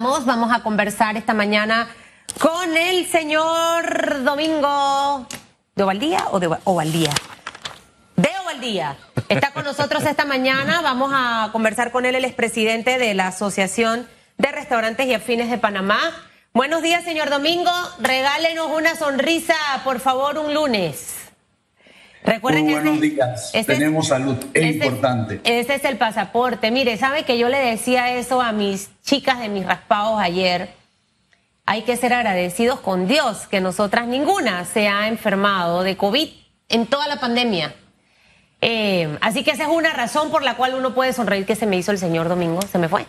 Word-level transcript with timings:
Vamos 0.00 0.52
a 0.52 0.62
conversar 0.62 1.16
esta 1.16 1.34
mañana 1.34 1.88
con 2.38 2.76
el 2.76 3.04
señor 3.08 4.22
Domingo 4.22 5.26
de 5.74 5.82
Ovaldía 5.82 6.24
o 6.30 6.38
de 6.38 6.56
Ovaldía. 6.62 7.10
De 8.14 8.30
Ovaldía. 8.44 8.96
Está 9.28 9.50
con 9.50 9.64
nosotros 9.64 10.04
esta 10.04 10.24
mañana. 10.24 10.82
Vamos 10.82 11.10
a 11.12 11.48
conversar 11.50 11.90
con 11.90 12.06
él, 12.06 12.14
el 12.14 12.24
expresidente 12.24 12.96
de 12.96 13.12
la 13.14 13.26
Asociación 13.26 14.06
de 14.36 14.52
Restaurantes 14.52 15.04
y 15.08 15.14
Afines 15.14 15.50
de 15.50 15.58
Panamá. 15.58 15.98
Buenos 16.54 16.80
días, 16.80 17.02
señor 17.02 17.28
Domingo. 17.28 17.72
Regálenos 17.98 18.70
una 18.70 18.94
sonrisa, 18.94 19.56
por 19.82 19.98
favor, 19.98 20.38
un 20.38 20.54
lunes. 20.54 21.17
Recuerden 22.24 22.64
Muy 22.64 22.74
buenos 22.74 23.00
días. 23.00 23.52
Tenemos 23.66 24.08
salud, 24.08 24.36
es 24.52 24.74
importante. 24.74 25.40
Ese 25.44 25.74
es 25.74 25.84
el 25.84 25.96
pasaporte. 25.96 26.70
Mire, 26.70 26.96
sabe 26.96 27.24
que 27.24 27.38
yo 27.38 27.48
le 27.48 27.58
decía 27.58 28.14
eso 28.14 28.40
a 28.42 28.52
mis 28.52 28.90
chicas 29.02 29.40
de 29.40 29.48
mis 29.48 29.64
raspados 29.64 30.20
ayer. 30.20 30.70
Hay 31.64 31.82
que 31.82 31.96
ser 31.96 32.12
agradecidos 32.12 32.80
con 32.80 33.06
Dios 33.06 33.46
que 33.46 33.60
nosotras 33.60 34.06
ninguna 34.06 34.64
se 34.64 34.88
ha 34.88 35.08
enfermado 35.08 35.82
de 35.82 35.96
COVID 35.96 36.28
en 36.68 36.86
toda 36.86 37.06
la 37.08 37.20
pandemia. 37.20 37.74
Eh, 38.60 39.16
así 39.20 39.44
que 39.44 39.52
esa 39.52 39.64
es 39.64 39.68
una 39.68 39.92
razón 39.92 40.30
por 40.30 40.42
la 40.42 40.56
cual 40.56 40.74
uno 40.74 40.94
puede 40.94 41.12
sonreír 41.12 41.46
que 41.46 41.54
se 41.54 41.66
me 41.66 41.76
hizo 41.76 41.92
el 41.92 41.98
señor 41.98 42.28
Domingo. 42.28 42.60
Se 42.62 42.78
me 42.78 42.88
fue. 42.88 43.06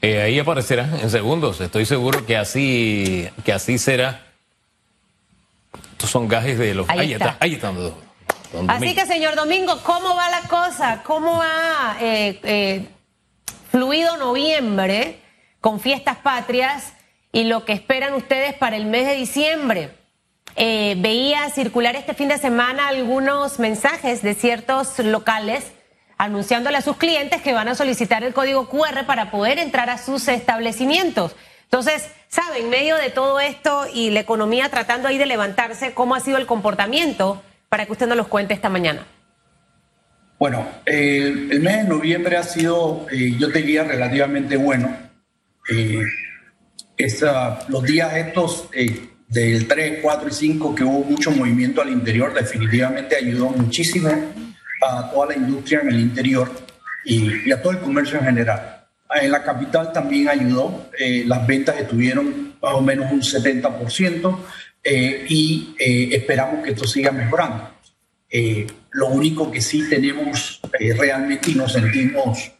Eh, 0.00 0.22
ahí 0.22 0.38
aparecerá 0.38 0.88
en 1.02 1.10
segundos. 1.10 1.60
Estoy 1.60 1.84
seguro 1.84 2.24
que 2.24 2.36
así, 2.36 3.28
que 3.44 3.52
así 3.52 3.78
será. 3.78 4.27
Estos 6.08 6.22
son 6.22 6.28
gajes 6.28 6.58
de 6.58 6.72
los. 6.72 6.88
Ahí, 6.88 7.12
está. 7.12 7.36
ahí 7.38 7.54
están 7.54 7.76
Así 8.66 8.94
que, 8.94 9.04
señor 9.04 9.34
Domingo, 9.36 9.78
¿cómo 9.82 10.16
va 10.16 10.30
la 10.30 10.40
cosa? 10.48 11.02
¿Cómo 11.04 11.42
ha 11.42 11.98
eh, 12.00 12.40
eh, 12.44 12.86
fluido 13.70 14.16
noviembre 14.16 15.20
con 15.60 15.80
fiestas 15.80 16.16
patrias 16.16 16.94
y 17.30 17.44
lo 17.44 17.66
que 17.66 17.74
esperan 17.74 18.14
ustedes 18.14 18.54
para 18.54 18.76
el 18.76 18.86
mes 18.86 19.06
de 19.06 19.16
diciembre? 19.16 19.90
Eh, 20.56 20.94
veía 20.96 21.50
circular 21.50 21.94
este 21.94 22.14
fin 22.14 22.28
de 22.28 22.38
semana 22.38 22.88
algunos 22.88 23.58
mensajes 23.58 24.22
de 24.22 24.32
ciertos 24.32 24.98
locales 25.00 25.72
anunciándole 26.16 26.78
a 26.78 26.82
sus 26.82 26.96
clientes 26.96 27.42
que 27.42 27.52
van 27.52 27.68
a 27.68 27.74
solicitar 27.74 28.24
el 28.24 28.32
código 28.32 28.70
QR 28.70 29.04
para 29.06 29.30
poder 29.30 29.58
entrar 29.58 29.90
a 29.90 29.98
sus 29.98 30.26
establecimientos. 30.28 31.36
Entonces, 31.70 32.08
¿sabe? 32.28 32.60
En 32.60 32.70
medio 32.70 32.96
de 32.96 33.10
todo 33.10 33.40
esto 33.40 33.84
y 33.92 34.08
la 34.08 34.20
economía 34.20 34.70
tratando 34.70 35.06
ahí 35.06 35.18
de 35.18 35.26
levantarse, 35.26 35.92
¿cómo 35.92 36.14
ha 36.14 36.20
sido 36.20 36.38
el 36.38 36.46
comportamiento 36.46 37.42
para 37.68 37.84
que 37.84 37.92
usted 37.92 38.06
nos 38.06 38.16
los 38.16 38.28
cuente 38.28 38.54
esta 38.54 38.70
mañana? 38.70 39.06
Bueno, 40.38 40.66
eh, 40.86 41.26
el 41.50 41.60
mes 41.60 41.82
de 41.82 41.84
noviembre 41.84 42.38
ha 42.38 42.42
sido, 42.42 43.06
eh, 43.12 43.34
yo 43.38 43.52
te 43.52 43.58
diría, 43.58 43.84
relativamente 43.84 44.56
bueno. 44.56 44.96
Eh, 45.70 46.00
los 47.68 47.82
días 47.82 48.16
estos 48.16 48.70
del 49.28 49.68
3, 49.68 49.98
4 50.00 50.28
y 50.28 50.32
5 50.32 50.74
que 50.74 50.84
hubo 50.84 51.04
mucho 51.04 51.30
movimiento 51.30 51.82
al 51.82 51.90
interior 51.90 52.32
definitivamente 52.32 53.14
ayudó 53.14 53.50
muchísimo 53.50 54.08
a 54.88 55.10
toda 55.10 55.26
la 55.26 55.36
industria 55.36 55.80
en 55.82 55.88
el 55.88 56.00
interior 56.00 56.50
y 57.04 57.52
a 57.52 57.60
todo 57.60 57.72
el 57.72 57.80
comercio 57.80 58.18
en 58.18 58.24
general. 58.24 58.77
En 59.14 59.30
la 59.30 59.42
capital 59.42 59.92
también 59.92 60.28
ayudó, 60.28 60.90
eh, 60.98 61.24
las 61.26 61.46
ventas 61.46 61.78
estuvieron 61.78 62.54
más 62.60 62.74
o 62.74 62.80
menos 62.80 63.10
un 63.10 63.22
70% 63.22 64.38
eh, 64.84 65.24
y 65.28 65.74
eh, 65.78 66.10
esperamos 66.12 66.64
que 66.64 66.72
esto 66.72 66.86
siga 66.86 67.10
mejorando. 67.10 67.70
lo 68.92 69.06
único 69.08 69.50
que 69.50 69.60
sí 69.60 69.88
tenemos 69.88 70.60
realmente 70.78 71.50
y 71.50 71.54
nos 71.54 71.72
sentimos 71.72 72.52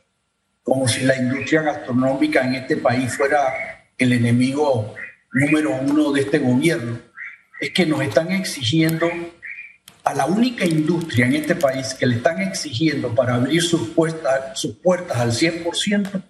como 0.63 0.87
si 0.87 1.03
la 1.03 1.17
industria 1.17 1.63
gastronómica 1.63 2.45
en 2.45 2.55
este 2.55 2.77
país 2.77 3.15
fuera 3.17 3.89
el 3.97 4.13
enemigo 4.13 4.95
número 5.33 5.75
uno 5.75 6.13
de 6.13 6.21
este 6.23 6.39
gobierno, 6.39 6.99
es 7.61 7.71
que 7.71 7.87
nos 7.87 8.01
están 8.03 8.31
exigiendo 8.33 9.11
a 10.05 10.15
la 10.15 10.27
única 10.27 10.65
industria 10.65 11.27
en 11.27 11.35
este 11.35 11.55
país 11.55 11.95
que 11.95 12.07
le 12.07 12.17
están 12.17 12.41
exigiendo 12.41 13.15
para 13.15 13.35
abrir 13.35 13.63
sus 13.63 13.89
puertas, 13.91 14.59
sus 14.59 14.77
puertas 14.77 15.19
al 15.19 15.33
100%, 15.33 16.23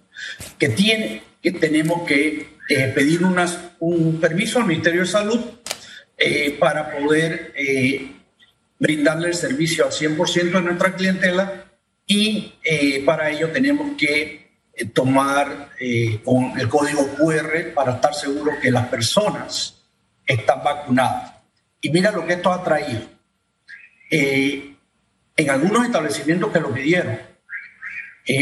que, 0.57 0.69
tiene, 0.69 1.23
que 1.41 1.51
tenemos 1.53 2.07
que 2.07 2.59
eh, 2.71 2.91
pedir 2.93 3.21
un 3.79 4.19
permiso 4.21 4.59
al 4.59 4.67
Ministerio 4.67 5.01
de 5.01 5.07
Salud 5.07 5.39
eh, 6.15 6.55
para 6.59 6.91
poder 6.91 7.51
eh, 7.55 8.11
brindarle 8.77 9.29
el 9.29 9.33
servicio 9.33 9.85
al 9.85 9.91
100% 9.91 10.51
de 10.51 10.61
nuestra 10.61 10.93
clientela 10.93 11.65
y 12.05 12.53
para 13.05 13.31
ello 13.31 13.49
tenemos 13.49 13.97
que 13.97 14.49
tomar 14.93 15.69
con 16.23 16.59
el 16.59 16.67
código 16.67 17.07
QR 17.15 17.73
para 17.75 17.93
estar 17.93 18.15
seguros 18.15 18.55
que 18.59 18.71
las 18.71 18.87
personas 18.87 19.75
están 20.25 20.63
vacunadas. 20.63 21.33
Y 21.81 21.91
mira 21.91 22.11
lo 22.11 22.25
que 22.25 22.33
esto 22.33 22.51
ha 22.51 22.63
traído. 22.63 23.01
en 24.09 25.49
algunos 25.49 25.85
establecimientos 25.85 26.51
que 26.51 26.59
lo 26.59 26.73
pidieron, 26.73 27.19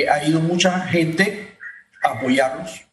ha 0.10 0.24
ido 0.24 0.40
mucha 0.40 0.88
gente 0.88 1.57
apoyarlos. 2.04 2.86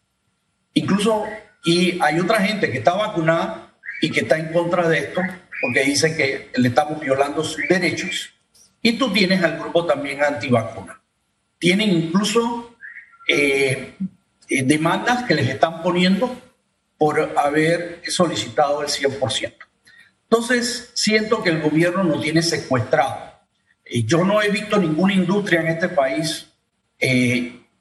Incluso, 0.75 1.25
y 1.65 1.99
hay 2.03 2.19
otra 2.19 2.41
gente 2.41 2.71
que 2.71 2.79
está 2.79 2.95
vacunada 2.95 3.73
y 4.01 4.11
que 4.11 4.21
está 4.21 4.39
en 4.39 4.53
contra 4.53 4.89
de 4.89 4.99
esto, 4.99 5.21
porque 5.61 5.85
dice 5.85 6.17
que 6.17 6.51
le 6.61 6.69
estamos 6.69 7.01
violando 7.01 7.43
sus 7.43 7.67
derechos. 7.69 8.35
Y 8.83 8.99
tú 8.99 9.13
tienes 9.13 9.43
al 9.43 9.59
grupo 9.59 9.87
también 9.87 10.23
antivacuna. 10.23 11.01
Tienen 11.59 11.91
incluso 11.91 12.77
eh, 13.27 13.95
eh, 14.49 14.63
demandas 14.65 15.23
que 15.23 15.35
les 15.35 15.49
están 15.49 15.83
poniendo 15.83 16.39
por 16.99 17.33
haber 17.39 18.03
solicitado 18.07 18.83
el 18.83 18.89
100%. 18.89 19.55
Entonces, 20.25 20.91
siento 20.93 21.43
que 21.43 21.51
el 21.51 21.63
gobierno 21.63 22.05
nos 22.05 22.21
tiene 22.21 22.43
secuestrado. 22.43 23.33
Eh, 23.85 24.03
yo 24.03 24.25
no 24.25 24.43
he 24.43 24.51
visto 24.51 24.77
ninguna 24.77 25.15
industria 25.15 25.63
en 25.63 25.69
este 25.69 25.89
país, 25.89 26.51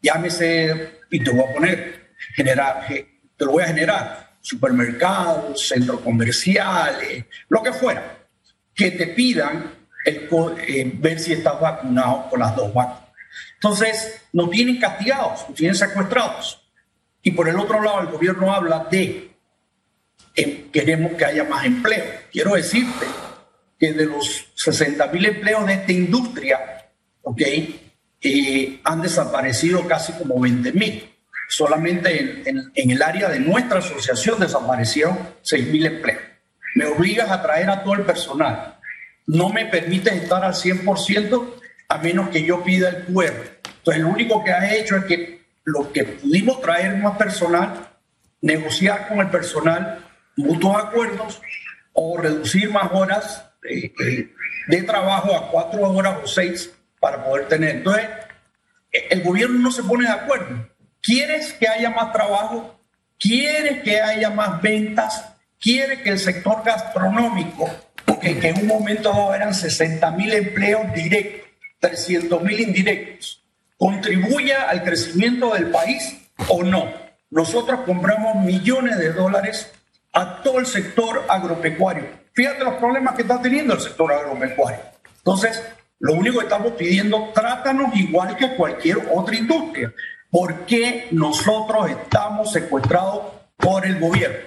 llámese 0.01 1.01
y 1.13 1.19
te 1.19 1.29
voy 1.29 1.43
a 1.47 1.53
poner, 1.53 2.15
generar, 2.33 2.87
te 2.87 3.45
lo 3.45 3.51
voy 3.51 3.63
a 3.63 3.67
generar, 3.67 4.35
supermercados, 4.41 5.67
centros 5.67 6.01
comerciales, 6.01 7.25
lo 7.49 7.61
que 7.61 7.71
fuera, 7.71 8.17
que 8.73 8.89
te 8.89 9.07
pidan 9.07 9.75
el, 10.05 10.27
eh, 10.67 10.91
ver 10.95 11.19
si 11.19 11.33
estás 11.33 11.61
vacunado 11.61 12.31
con 12.31 12.39
las 12.39 12.55
dos 12.55 12.73
vacunas. 12.73 13.11
Entonces, 13.53 14.21
nos 14.33 14.49
tienen 14.49 14.79
castigados, 14.79 15.47
nos 15.47 15.55
tienen 15.55 15.75
secuestrados. 15.75 16.67
Y 17.21 17.29
por 17.29 17.47
el 17.47 17.59
otro 17.59 17.79
lado, 17.79 18.01
el 18.01 18.07
gobierno 18.07 18.51
habla 18.51 18.87
de 18.89 19.29
eh, 20.35 20.67
queremos 20.73 21.13
que 21.13 21.25
haya 21.25 21.43
más 21.43 21.63
empleo. 21.63 22.05
Quiero 22.31 22.55
decirte 22.55 23.05
que 23.79 23.93
de 23.93 24.07
los 24.07 24.47
60 24.55 25.05
mil 25.07 25.27
empleos 25.27 25.67
de 25.67 25.73
esta 25.73 25.91
industria, 25.91 26.89
¿ok? 27.21 27.41
Eh, 28.23 28.79
han 28.85 29.01
desaparecido 29.01 29.85
casi 29.85 30.13
como 30.13 30.39
20 30.39 30.71
mil. 30.71 31.09
Solamente 31.49 32.43
en, 32.45 32.71
el 32.73 33.01
área 33.01 33.27
de 33.29 33.39
nuestra 33.39 33.79
asociación 33.79 34.39
desaparecieron 34.39 35.17
6 35.41 35.67
mil 35.67 35.85
empleos. 35.85 36.21
Me 36.75 36.85
obligas 36.85 37.29
a 37.29 37.41
traer 37.41 37.69
a 37.69 37.83
todo 37.83 37.95
el 37.95 38.03
personal. 38.03 38.79
No 39.27 39.49
me 39.49 39.65
permites 39.65 40.13
estar 40.13 40.43
al 40.43 40.53
100% 40.53 41.53
a 41.89 41.97
menos 41.97 42.29
que 42.29 42.43
yo 42.43 42.63
pida 42.63 42.89
el 42.89 43.05
QR. 43.05 43.59
Entonces, 43.77 44.01
lo 44.01 44.09
único 44.09 44.43
que 44.43 44.51
has 44.51 44.71
hecho 44.71 44.95
es 44.95 45.05
que 45.05 45.41
lo 45.65 45.91
que 45.91 46.05
pudimos 46.05 46.61
traer 46.61 46.95
más 46.97 47.17
personal, 47.17 47.89
negociar 48.41 49.09
con 49.09 49.19
el 49.19 49.29
personal 49.29 49.99
mutuos 50.35 50.77
acuerdos 50.77 51.41
o 51.91 52.17
reducir 52.17 52.71
más 52.71 52.91
horas 52.91 53.45
eh, 53.69 53.93
eh, 53.99 54.33
de 54.67 54.83
trabajo 54.83 55.35
a 55.35 55.51
cuatro 55.51 55.81
horas 55.89 56.17
o 56.23 56.27
seis 56.27 56.73
para 57.03 57.21
poder 57.21 57.49
tener. 57.49 57.75
Entonces, 57.75 58.07
el 58.89 59.23
gobierno 59.23 59.59
no 59.59 59.71
se 59.71 59.83
pone 59.83 60.05
de 60.05 60.13
acuerdo. 60.13 60.69
¿Quieres 61.01 61.51
que 61.51 61.67
haya 61.67 61.89
más 61.89 62.13
trabajo? 62.13 62.79
¿Quieres 63.19 63.83
que 63.83 63.99
haya 63.99 64.29
más 64.29 64.61
ventas? 64.61 65.33
¿Quiere 65.59 66.01
que 66.01 66.11
el 66.11 66.19
sector 66.19 66.63
gastronómico, 66.63 67.69
que, 68.21 68.47
en 68.47 68.61
un 68.61 68.67
momento 68.67 69.35
eran 69.35 69.53
60 69.53 70.11
mil 70.11 70.33
empleos 70.33 70.93
directos, 70.93 71.49
300 71.81 72.41
mil 72.41 72.61
indirectos, 72.61 73.43
contribuya 73.77 74.69
al 74.69 74.81
crecimiento 74.81 75.53
del 75.53 75.71
país 75.71 76.21
o 76.47 76.63
no? 76.63 76.89
Nosotros 77.31 77.81
compramos 77.85 78.45
millones 78.45 78.97
de 78.97 79.11
dólares 79.11 79.69
a 80.13 80.41
todo 80.41 80.59
el 80.59 80.67
sector 80.67 81.25
agropecuario. 81.27 82.05
Fíjate 82.31 82.63
los 82.63 82.75
problemas 82.75 83.15
que 83.15 83.23
está 83.23 83.41
teniendo 83.41 83.73
el 83.73 83.81
sector 83.81 84.13
agropecuario. 84.13 84.79
Entonces, 85.17 85.61
lo 86.03 86.15
único 86.15 86.39
que 86.39 86.43
estamos 86.43 86.73
pidiendo, 86.73 87.31
trátanos 87.33 87.95
igual 87.95 88.35
que 88.35 88.57
cualquier 88.57 88.97
otra 89.13 89.37
industria. 89.37 89.93
¿Por 90.29 90.65
qué 90.65 91.07
nosotros 91.11 91.89
estamos 91.91 92.51
secuestrados 92.51 93.21
por 93.55 93.85
el 93.85 94.01
gobierno? 94.01 94.39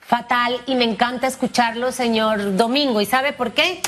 Fatal, 0.00 0.62
y 0.64 0.76
me 0.76 0.84
encanta 0.84 1.26
escucharlo, 1.26 1.92
señor 1.92 2.56
Domingo. 2.56 3.02
¿Y 3.02 3.06
sabe 3.06 3.34
por 3.34 3.52
qué? 3.52 3.82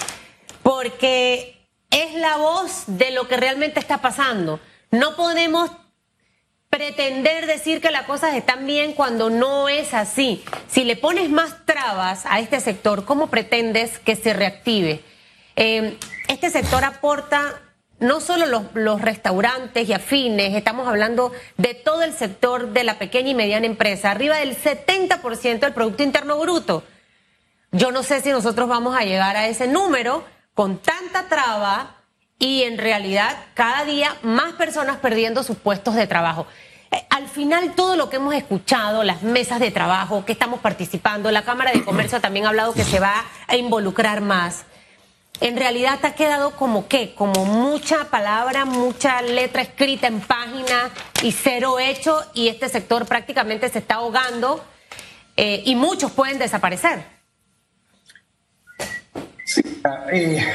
Porque 0.63 1.67
es 1.91 2.13
la 2.17 2.37
voz 2.37 2.85
de 2.87 3.11
lo 3.11 3.27
que 3.27 3.39
realmente 3.39 3.81
está 3.81 4.03
pasando. 4.03 4.61
No 4.91 5.17
podemos 5.17 5.71
pretender 6.69 7.47
decir 7.47 7.81
que 7.81 7.91
las 7.91 8.03
cosas 8.03 8.35
están 8.35 8.67
bien 8.67 8.93
cuando 8.93 9.31
no 9.31 9.71
es 9.71 9.95
así. 9.95 10.45
Si 10.69 10.85
le 10.85 10.97
pones 10.97 11.31
más 11.31 11.65
trabas 11.65 12.27
a 12.27 12.41
este 12.41 12.61
sector, 12.61 13.07
¿cómo 13.07 13.29
pretendes 13.29 13.99
que 13.99 14.17
se 14.17 14.35
reactive? 14.35 15.03
Eh, 15.57 15.99
este 16.29 16.51
sector 16.51 16.85
aporta 16.85 17.61
no 18.01 18.21
solo 18.21 18.47
los, 18.75 19.01
restaurantes 19.01 19.89
y 19.89 19.93
afines, 19.93 20.55
estamos 20.55 20.89
hablando 20.89 21.33
de 21.57 21.75
todo 21.75 22.03
el 22.03 22.13
sector 22.13 22.73
de 22.73 22.85
la 22.85 22.99
pequeña 22.99 23.31
y 23.31 23.35
mediana 23.35 23.67
empresa, 23.67 24.11
arriba 24.11 24.37
del 24.39 24.57
70% 24.57 25.61
del 25.61 25.73
Producto 25.73 26.03
Interno 26.03 26.39
Bruto. 26.39 26.85
Yo 27.73 27.93
no 27.93 28.03
sé 28.03 28.21
si 28.21 28.31
nosotros 28.31 28.69
vamos 28.69 28.97
a 28.97 29.05
llegar 29.05 29.37
a 29.37 29.49
ese 29.49 29.67
número 29.67 30.25
con 30.55 30.79
tanta 30.79 31.29
traba 31.29 31.97
y 32.39 32.65
en 32.65 32.79
realidad 32.79 33.37
cada 33.55 33.85
día 33.85 34.17
más 34.23 34.53
personas 34.55 34.99
perdiendo 34.99 35.43
sus 35.43 35.57
puestos 35.57 35.95
de 35.95 36.07
trabajo. 36.07 36.47
Eh, 36.91 37.07
al 37.11 37.29
final 37.29 37.75
todo 37.75 37.97
lo 37.97 38.11
que 38.11 38.17
hemos 38.17 38.35
escuchado, 38.35 39.03
las 39.03 39.23
mesas 39.23 39.61
de 39.61 39.71
trabajo 39.71 40.25
que 40.25 40.33
estamos 40.33 40.61
participando, 40.61 41.31
la 41.31 41.43
Cámara 41.43 41.73
de 41.73 41.85
Comercio 41.85 42.21
también 42.21 42.47
ha 42.47 42.51
hablado 42.51 42.75
que 42.75 42.85
se 42.85 43.01
va 43.01 43.25
a 43.47 43.57
involucrar 43.57 44.21
más. 44.21 44.65
En 45.41 45.57
realidad 45.57 45.99
te 46.01 46.07
ha 46.07 46.15
quedado 46.15 46.53
como 46.53 46.87
qué, 46.87 47.15
como 47.15 47.45
mucha 47.45 48.05
palabra, 48.05 48.65
mucha 48.65 49.21
letra 49.21 49.63
escrita 49.63 50.07
en 50.07 50.21
página 50.21 50.91
y 51.23 51.33
cero 51.33 51.79
hecho 51.81 52.25
y 52.35 52.49
este 52.49 52.69
sector 52.69 53.07
prácticamente 53.07 53.69
se 53.69 53.81
está 53.81 53.97
ahogando 53.97 54.65
eh, 55.37 55.63
y 55.65 55.75
muchos 55.75 56.13
pueden 56.13 56.39
desaparecer. 56.39 57.03
Sí, 59.45 59.63
eh, 60.13 60.47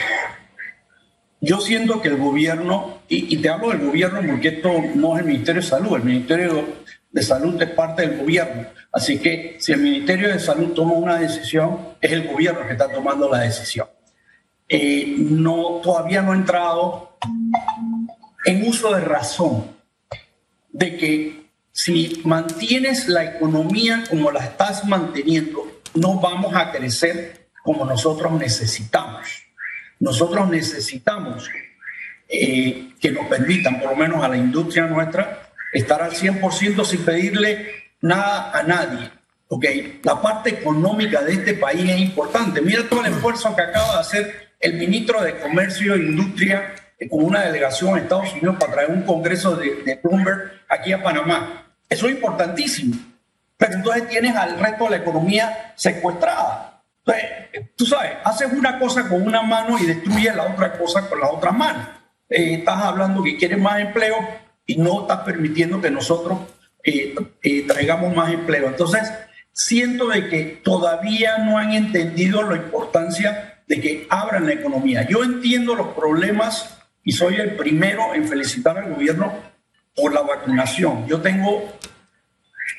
yo 1.41 1.59
siento 1.59 2.01
que 2.01 2.07
el 2.07 2.17
gobierno, 2.17 2.99
y, 3.07 3.37
te 3.37 3.49
hablo 3.49 3.69
del 3.69 3.85
gobierno 3.85 4.21
porque 4.27 4.47
esto 4.47 4.71
no 4.95 5.15
es 5.15 5.21
el 5.21 5.27
Ministerio 5.27 5.61
de 5.61 5.67
Salud, 5.67 5.95
el 5.95 6.03
Ministerio 6.03 6.65
de 7.11 7.21
Salud 7.21 7.61
es 7.61 7.69
parte 7.69 8.07
del 8.07 8.19
gobierno. 8.19 8.67
Así 8.91 9.19
que 9.19 9.57
si 9.59 9.73
el 9.73 9.81
Ministerio 9.81 10.29
de 10.29 10.39
Salud 10.39 10.73
toma 10.73 10.93
una 10.93 11.19
decisión, 11.19 11.95
es 12.01 12.11
el 12.11 12.27
gobierno 12.27 12.65
que 12.65 12.73
está 12.73 12.91
tomando 12.91 13.29
la 13.29 13.39
decisión. 13.39 13.87
Eh, 14.69 15.15
no, 15.17 15.81
todavía 15.81 16.21
no 16.21 16.31
ha 16.31 16.35
entrado 16.35 17.17
en 18.45 18.67
uso 18.67 18.93
de 18.93 19.01
razón 19.01 19.65
de 20.71 20.95
que 20.95 21.49
si 21.71 22.21
mantienes 22.23 23.07
la 23.07 23.23
economía 23.23 24.03
como 24.09 24.31
la 24.31 24.41
estás 24.41 24.85
manteniendo, 24.85 25.81
no 25.95 26.19
vamos 26.19 26.55
a 26.55 26.71
crecer 26.71 27.47
como 27.63 27.83
nosotros 27.83 28.31
necesitamos. 28.33 29.27
Nosotros 29.99 30.49
necesitamos 30.49 31.49
eh, 32.27 32.93
que 32.99 33.11
nos 33.11 33.25
permitan, 33.27 33.79
por 33.79 33.89
lo 33.89 33.95
menos 33.95 34.23
a 34.23 34.27
la 34.27 34.37
industria 34.37 34.85
nuestra, 34.85 35.49
estar 35.73 36.01
al 36.01 36.11
100% 36.11 36.85
sin 36.85 37.03
pedirle 37.03 37.73
nada 38.01 38.51
a 38.57 38.63
nadie. 38.63 39.11
Okay. 39.47 39.99
La 40.03 40.21
parte 40.21 40.51
económica 40.51 41.23
de 41.23 41.33
este 41.33 41.55
país 41.55 41.89
es 41.89 41.99
importante. 41.99 42.61
Mira 42.61 42.87
todo 42.87 43.03
el 43.03 43.13
esfuerzo 43.13 43.55
que 43.55 43.63
acaba 43.63 43.93
de 43.93 43.99
hacer 43.99 44.48
el 44.59 44.73
ministro 44.73 45.21
de 45.21 45.37
Comercio 45.37 45.95
e 45.95 45.99
Industria 45.99 46.75
con 47.09 47.23
una 47.23 47.41
delegación 47.41 47.95
a 47.95 47.99
Estados 47.99 48.33
Unidos 48.33 48.57
para 48.59 48.73
traer 48.73 48.89
un 48.89 49.03
congreso 49.03 49.55
de, 49.55 49.83
de 49.83 49.99
Bloomberg 50.03 50.51
aquí 50.67 50.91
a 50.91 51.01
Panamá. 51.01 51.73
Eso 51.87 52.07
es 52.07 52.15
importantísimo. 52.15 52.95
Pero 53.57 53.73
entonces 53.73 54.07
tienes 54.07 54.35
al 54.35 54.59
resto 54.59 54.85
de 54.85 54.91
la 54.91 54.97
economía 54.97 55.73
secuestrada. 55.75 56.81
Entonces, 57.05 57.69
tú 57.75 57.85
sabes, 57.85 58.13
haces 58.23 58.51
una 58.53 58.79
cosa 58.79 59.07
con 59.09 59.21
una 59.21 59.41
mano 59.41 59.77
y 59.79 59.85
destruyes 59.85 60.35
la 60.35 60.43
otra 60.43 60.77
cosa 60.77 61.09
con 61.09 61.19
la 61.19 61.29
otra 61.29 61.51
mano. 61.51 61.87
Eh, 62.29 62.55
estás 62.55 62.83
hablando 62.83 63.23
que 63.23 63.37
quieres 63.37 63.57
más 63.57 63.79
empleo 63.81 64.15
y 64.65 64.77
no 64.77 65.01
estás 65.01 65.19
permitiendo 65.19 65.81
que 65.81 65.89
nosotros 65.89 66.39
eh, 66.83 67.15
eh, 67.41 67.63
traigamos 67.67 68.15
más 68.15 68.31
empleo. 68.31 68.67
Entonces, 68.67 69.11
siento 69.51 70.07
de 70.07 70.29
que 70.29 70.61
todavía 70.63 71.39
no 71.39 71.57
han 71.57 71.73
entendido 71.73 72.43
la 72.43 72.55
importancia 72.55 73.48
de 73.69 73.79
que 73.79 74.05
abran 74.09 74.45
la 74.47 74.53
economía. 74.53 75.07
Yo 75.07 75.23
entiendo 75.23 75.75
los 75.75 75.89
problemas 75.89 76.75
y 77.03 77.11
soy 77.11 77.35
el 77.35 77.55
primero 77.55 78.15
en 78.15 78.27
felicitar 78.27 78.79
al 78.79 78.95
gobierno 78.95 79.31
por 79.95 80.11
la 80.11 80.21
vacunación. 80.21 81.07
Yo 81.07 81.21
tengo 81.21 81.71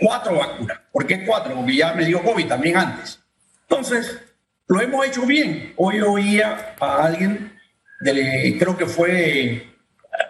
cuatro 0.01 0.37
vacunas. 0.37 0.81
¿Por 0.91 1.07
qué 1.07 1.25
cuatro? 1.25 1.55
Porque 1.55 1.77
ya 1.77 1.95
me 1.95 2.05
dio 2.05 2.21
COVID 2.25 2.49
también 2.49 2.77
antes. 2.77 3.21
Entonces, 3.69 4.19
lo 4.67 4.81
hemos 4.81 5.07
hecho 5.07 5.25
bien. 5.27 5.75
Hoy 5.77 6.01
oía 6.01 6.75
a 6.81 7.05
alguien, 7.05 7.53
creo 8.01 8.77
que 8.77 8.87
fue, 8.87 9.69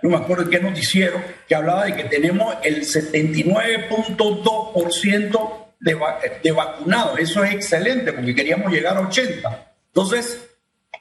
no 0.02 0.10
me 0.10 0.16
acuerdo 0.16 0.44
de 0.44 0.50
qué 0.50 0.60
noticiero, 0.62 1.22
que 1.48 1.54
hablaba 1.54 1.86
de 1.86 1.96
que 1.96 2.04
tenemos 2.04 2.54
el 2.62 2.82
79.2% 2.82 5.66
de, 5.80 5.98
de 6.42 6.52
vacunados. 6.52 7.18
Eso 7.18 7.42
es 7.44 7.54
excelente 7.54 8.12
porque 8.12 8.34
queríamos 8.34 8.70
llegar 8.70 8.98
a 8.98 9.00
80. 9.00 9.72
Entonces, 9.86 10.49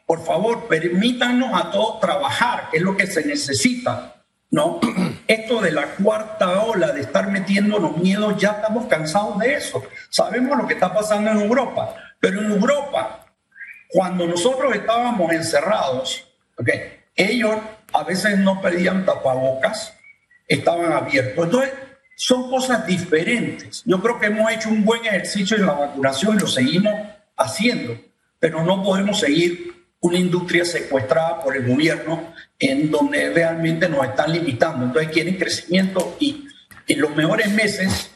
por 0.09 0.25
favor, 0.25 0.67
permítanos 0.67 1.51
a 1.53 1.69
todos 1.69 1.99
trabajar, 1.99 2.69
es 2.73 2.81
lo 2.81 2.97
que 2.97 3.05
se 3.05 3.23
necesita. 3.23 4.15
¿no? 4.49 4.79
Esto 5.27 5.61
de 5.61 5.71
la 5.71 5.85
cuarta 5.89 6.63
ola, 6.63 6.93
de 6.93 7.01
estar 7.01 7.29
metiéndonos 7.29 7.95
miedos, 7.97 8.35
ya 8.41 8.53
estamos 8.53 8.87
cansados 8.87 9.37
de 9.37 9.53
eso. 9.53 9.83
Sabemos 10.09 10.57
lo 10.57 10.65
que 10.65 10.73
está 10.73 10.91
pasando 10.91 11.29
en 11.29 11.41
Europa. 11.41 11.93
Pero 12.19 12.41
en 12.41 12.53
Europa, 12.53 13.27
cuando 13.87 14.25
nosotros 14.25 14.73
estábamos 14.73 15.31
encerrados, 15.31 16.27
okay, 16.57 17.01
ellos 17.15 17.57
a 17.93 18.03
veces 18.03 18.39
no 18.39 18.59
pedían 18.63 19.05
tapabocas, 19.05 19.93
estaban 20.47 20.91
abiertos. 20.91 21.45
Entonces, 21.45 21.71
son 22.15 22.49
cosas 22.49 22.83
diferentes. 22.87 23.83
Yo 23.85 24.01
creo 24.01 24.19
que 24.19 24.25
hemos 24.25 24.51
hecho 24.51 24.69
un 24.69 24.83
buen 24.83 25.05
ejercicio 25.05 25.55
en 25.55 25.67
la 25.67 25.73
vacunación 25.73 26.35
y 26.35 26.39
lo 26.39 26.47
seguimos 26.47 26.95
haciendo, 27.37 27.95
pero 28.39 28.63
no 28.63 28.81
podemos 28.81 29.19
seguir 29.19 29.78
una 30.01 30.17
industria 30.17 30.65
secuestrada 30.65 31.41
por 31.41 31.55
el 31.55 31.67
gobierno 31.67 32.33
en 32.57 32.89
donde 32.89 33.29
realmente 33.29 33.89
nos 33.89 34.05
están 34.05 34.31
limitando. 34.31 34.85
Entonces 34.85 35.11
quieren 35.11 35.37
crecimiento 35.37 36.17
y 36.19 36.47
en 36.87 37.01
los 37.01 37.15
mejores 37.15 37.51
meses 37.51 38.11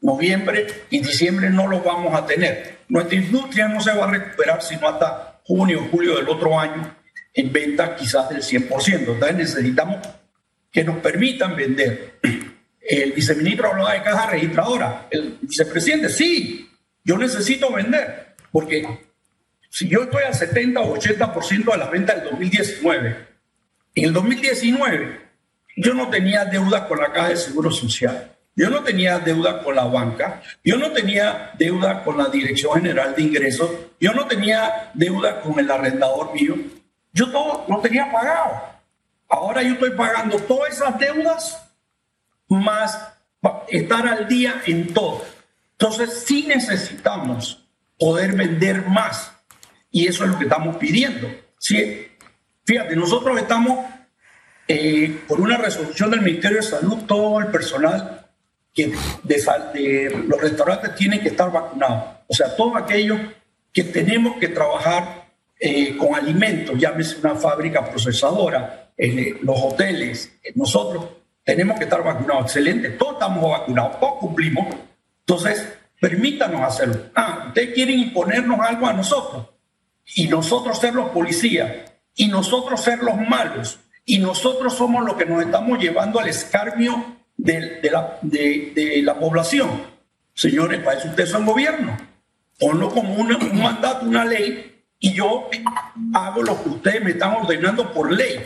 noviembre 0.00 0.66
y 0.90 1.00
diciembre 1.00 1.50
no 1.50 1.66
lo 1.66 1.80
vamos 1.80 2.14
a 2.14 2.26
tener. 2.26 2.78
Nuestra 2.88 3.16
industria 3.16 3.68
no 3.68 3.80
se 3.80 3.92
va 3.92 4.06
a 4.06 4.10
recuperar 4.10 4.62
sino 4.62 4.88
hasta 4.88 5.40
junio 5.44 5.80
o 5.84 5.88
julio 5.88 6.16
del 6.16 6.28
otro 6.28 6.58
año 6.58 6.94
en 7.34 7.52
venta 7.52 7.94
quizás 7.94 8.28
del 8.28 8.42
100%. 8.42 8.98
Entonces 8.98 9.36
necesitamos 9.36 10.06
que 10.70 10.84
nos 10.84 10.98
permitan 10.98 11.56
vender. 11.56 12.18
El 12.80 13.12
viceministro 13.12 13.70
hablaba 13.70 13.92
de 13.92 14.02
caja 14.02 14.30
registradora. 14.30 15.06
El 15.10 15.38
vicepresidente, 15.40 16.08
sí, 16.08 16.70
yo 17.04 17.18
necesito 17.18 17.72
vender, 17.72 18.34
porque 18.50 19.07
si 19.78 19.88
yo 19.88 20.02
estoy 20.02 20.24
al 20.24 20.34
70 20.34 20.80
o 20.80 20.96
80% 20.96 21.70
de 21.70 21.78
la 21.78 21.86
venta 21.88 22.12
del 22.12 22.30
2019, 22.30 23.28
en 23.94 24.04
el 24.04 24.12
2019 24.12 25.20
yo 25.76 25.94
no 25.94 26.08
tenía 26.08 26.44
deuda 26.46 26.88
con 26.88 26.98
la 26.98 27.12
caja 27.12 27.28
de 27.28 27.36
seguro 27.36 27.70
social. 27.70 28.32
Yo 28.56 28.70
no 28.70 28.82
tenía 28.82 29.20
deuda 29.20 29.62
con 29.62 29.76
la 29.76 29.84
banca, 29.84 30.42
yo 30.64 30.76
no 30.78 30.90
tenía 30.90 31.52
deuda 31.56 32.02
con 32.02 32.18
la 32.18 32.24
Dirección 32.24 32.74
General 32.74 33.14
de 33.14 33.22
Ingresos, 33.22 33.70
yo 34.00 34.12
no 34.14 34.26
tenía 34.26 34.90
deuda 34.94 35.40
con 35.42 35.56
el 35.60 35.70
arrendador 35.70 36.34
mío, 36.34 36.56
yo 37.12 37.30
todo 37.30 37.64
lo 37.68 37.78
tenía 37.78 38.10
pagado. 38.10 38.60
Ahora 39.28 39.62
yo 39.62 39.74
estoy 39.74 39.90
pagando 39.90 40.38
todas 40.38 40.74
esas 40.74 40.98
deudas 40.98 41.70
más 42.48 43.12
estar 43.68 44.08
al 44.08 44.26
día 44.26 44.60
en 44.66 44.92
todo. 44.92 45.24
Entonces 45.78 46.24
sí 46.26 46.46
necesitamos 46.48 47.64
poder 47.96 48.32
vender 48.32 48.84
más 48.88 49.37
y 49.90 50.06
eso 50.06 50.24
es 50.24 50.30
lo 50.30 50.38
que 50.38 50.44
estamos 50.44 50.76
pidiendo. 50.76 51.28
¿sí? 51.58 52.08
Fíjate, 52.64 52.96
nosotros 52.96 53.38
estamos 53.38 53.86
eh, 54.66 55.20
por 55.26 55.40
una 55.40 55.56
resolución 55.56 56.10
del 56.10 56.20
Ministerio 56.20 56.58
de 56.58 56.62
Salud, 56.62 56.98
todo 57.06 57.40
el 57.40 57.46
personal 57.46 58.26
que 58.74 58.92
de, 59.24 60.24
los 60.26 60.40
restaurantes 60.40 60.94
tienen 60.94 61.20
que 61.20 61.28
estar 61.28 61.50
vacunados. 61.50 62.18
O 62.26 62.34
sea, 62.34 62.54
todos 62.54 62.76
aquellos 62.76 63.18
que 63.72 63.84
tenemos 63.84 64.36
que 64.36 64.48
trabajar 64.48 65.30
eh, 65.58 65.96
con 65.96 66.14
alimentos, 66.14 66.78
llámese 66.78 67.16
una 67.20 67.34
fábrica 67.34 67.88
procesadora, 67.88 68.92
eh, 68.96 69.38
los 69.42 69.58
hoteles, 69.58 70.38
nosotros 70.54 71.06
tenemos 71.42 71.78
que 71.78 71.84
estar 71.84 72.04
vacunados. 72.04 72.44
Excelente, 72.44 72.90
todos 72.90 73.14
estamos 73.14 73.50
vacunados, 73.50 73.98
todos 73.98 74.18
cumplimos. 74.20 74.66
Entonces, 75.20 75.66
permítanos 75.98 76.60
hacerlo. 76.60 77.06
Ah, 77.14 77.46
ustedes 77.48 77.74
quieren 77.74 77.98
imponernos 77.98 78.60
algo 78.60 78.86
a 78.86 78.92
nosotros 78.92 79.46
y 80.14 80.28
nosotros 80.28 80.78
ser 80.78 80.94
los 80.94 81.10
policías 81.10 81.70
y 82.14 82.28
nosotros 82.28 82.80
ser 82.82 83.02
los 83.02 83.16
malos 83.16 83.78
y 84.04 84.18
nosotros 84.18 84.74
somos 84.74 85.04
los 85.04 85.16
que 85.16 85.26
nos 85.26 85.42
estamos 85.42 85.78
llevando 85.78 86.18
al 86.18 86.28
escarnio 86.28 87.16
de, 87.36 87.80
la, 87.90 88.18
de, 88.22 89.00
la, 89.04 89.18
población. 89.18 89.82
Señores, 90.34 90.80
para 90.80 90.98
eso 90.98 91.08
ustedes 91.08 91.30
son 91.30 91.44
gobierno. 91.44 91.96
Ponlo 92.58 92.88
como 92.90 93.14
un 93.14 93.62
mandato, 93.62 94.06
una 94.06 94.24
ley, 94.24 94.82
y 94.98 95.12
yo 95.12 95.48
hago 96.14 96.42
lo 96.42 96.62
que 96.62 96.68
ustedes 96.70 97.04
me 97.04 97.10
están 97.10 97.34
ordenando 97.34 97.92
por 97.92 98.10
ley. 98.10 98.40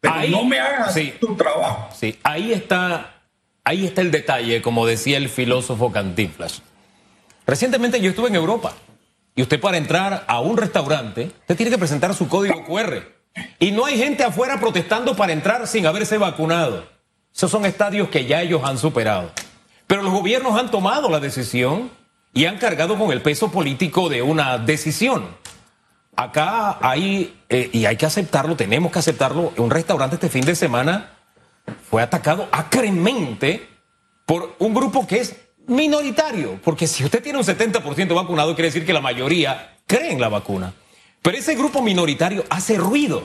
Pero 0.00 0.14
no 0.28 0.44
me 0.44 0.60
hagan 0.60 0.92
tu 1.18 1.34
trabajo. 1.34 1.88
Sí, 1.94 2.16
ahí 2.22 2.52
está 2.52 3.22
ahí 3.64 3.86
está 3.86 4.02
el 4.02 4.10
detalle, 4.10 4.62
como 4.62 4.86
decía 4.86 5.16
el 5.16 5.28
filósofo 5.28 5.90
Cantinflas. 5.90 6.62
Recientemente 7.46 8.00
yo 8.00 8.10
estuve 8.10 8.28
en 8.28 8.36
Europa 8.36 8.74
y 9.38 9.42
usted 9.42 9.60
para 9.60 9.76
entrar 9.76 10.24
a 10.26 10.40
un 10.40 10.56
restaurante, 10.56 11.30
usted 11.42 11.56
tiene 11.56 11.70
que 11.70 11.78
presentar 11.78 12.12
su 12.12 12.26
código 12.28 12.64
QR. 12.64 13.04
Y 13.60 13.70
no 13.70 13.84
hay 13.84 13.96
gente 13.96 14.24
afuera 14.24 14.58
protestando 14.58 15.14
para 15.14 15.32
entrar 15.32 15.68
sin 15.68 15.86
haberse 15.86 16.18
vacunado. 16.18 16.88
Esos 17.32 17.48
son 17.48 17.64
estadios 17.64 18.08
que 18.08 18.26
ya 18.26 18.42
ellos 18.42 18.62
han 18.64 18.78
superado. 18.78 19.30
Pero 19.86 20.02
los 20.02 20.12
gobiernos 20.12 20.58
han 20.58 20.72
tomado 20.72 21.08
la 21.08 21.20
decisión 21.20 21.88
y 22.34 22.46
han 22.46 22.58
cargado 22.58 22.98
con 22.98 23.12
el 23.12 23.22
peso 23.22 23.52
político 23.52 24.08
de 24.08 24.22
una 24.22 24.58
decisión. 24.58 25.28
Acá 26.16 26.76
hay, 26.80 27.40
eh, 27.48 27.70
y 27.72 27.86
hay 27.86 27.94
que 27.94 28.06
aceptarlo, 28.06 28.56
tenemos 28.56 28.90
que 28.90 28.98
aceptarlo, 28.98 29.52
un 29.56 29.70
restaurante 29.70 30.16
este 30.16 30.30
fin 30.30 30.44
de 30.44 30.56
semana 30.56 31.12
fue 31.88 32.02
atacado 32.02 32.48
acremente 32.50 33.68
por 34.26 34.56
un 34.58 34.74
grupo 34.74 35.06
que 35.06 35.20
es 35.20 35.36
minoritario, 35.68 36.58
porque 36.62 36.86
si 36.86 37.04
usted 37.04 37.22
tiene 37.22 37.38
un 37.38 37.44
70% 37.44 38.14
vacunado, 38.14 38.54
quiere 38.54 38.68
decir 38.68 38.84
que 38.84 38.92
la 38.92 39.00
mayoría 39.00 39.76
cree 39.86 40.12
en 40.12 40.20
la 40.20 40.28
vacuna. 40.28 40.74
Pero 41.22 41.36
ese 41.36 41.54
grupo 41.54 41.82
minoritario 41.82 42.44
hace 42.50 42.76
ruido. 42.76 43.22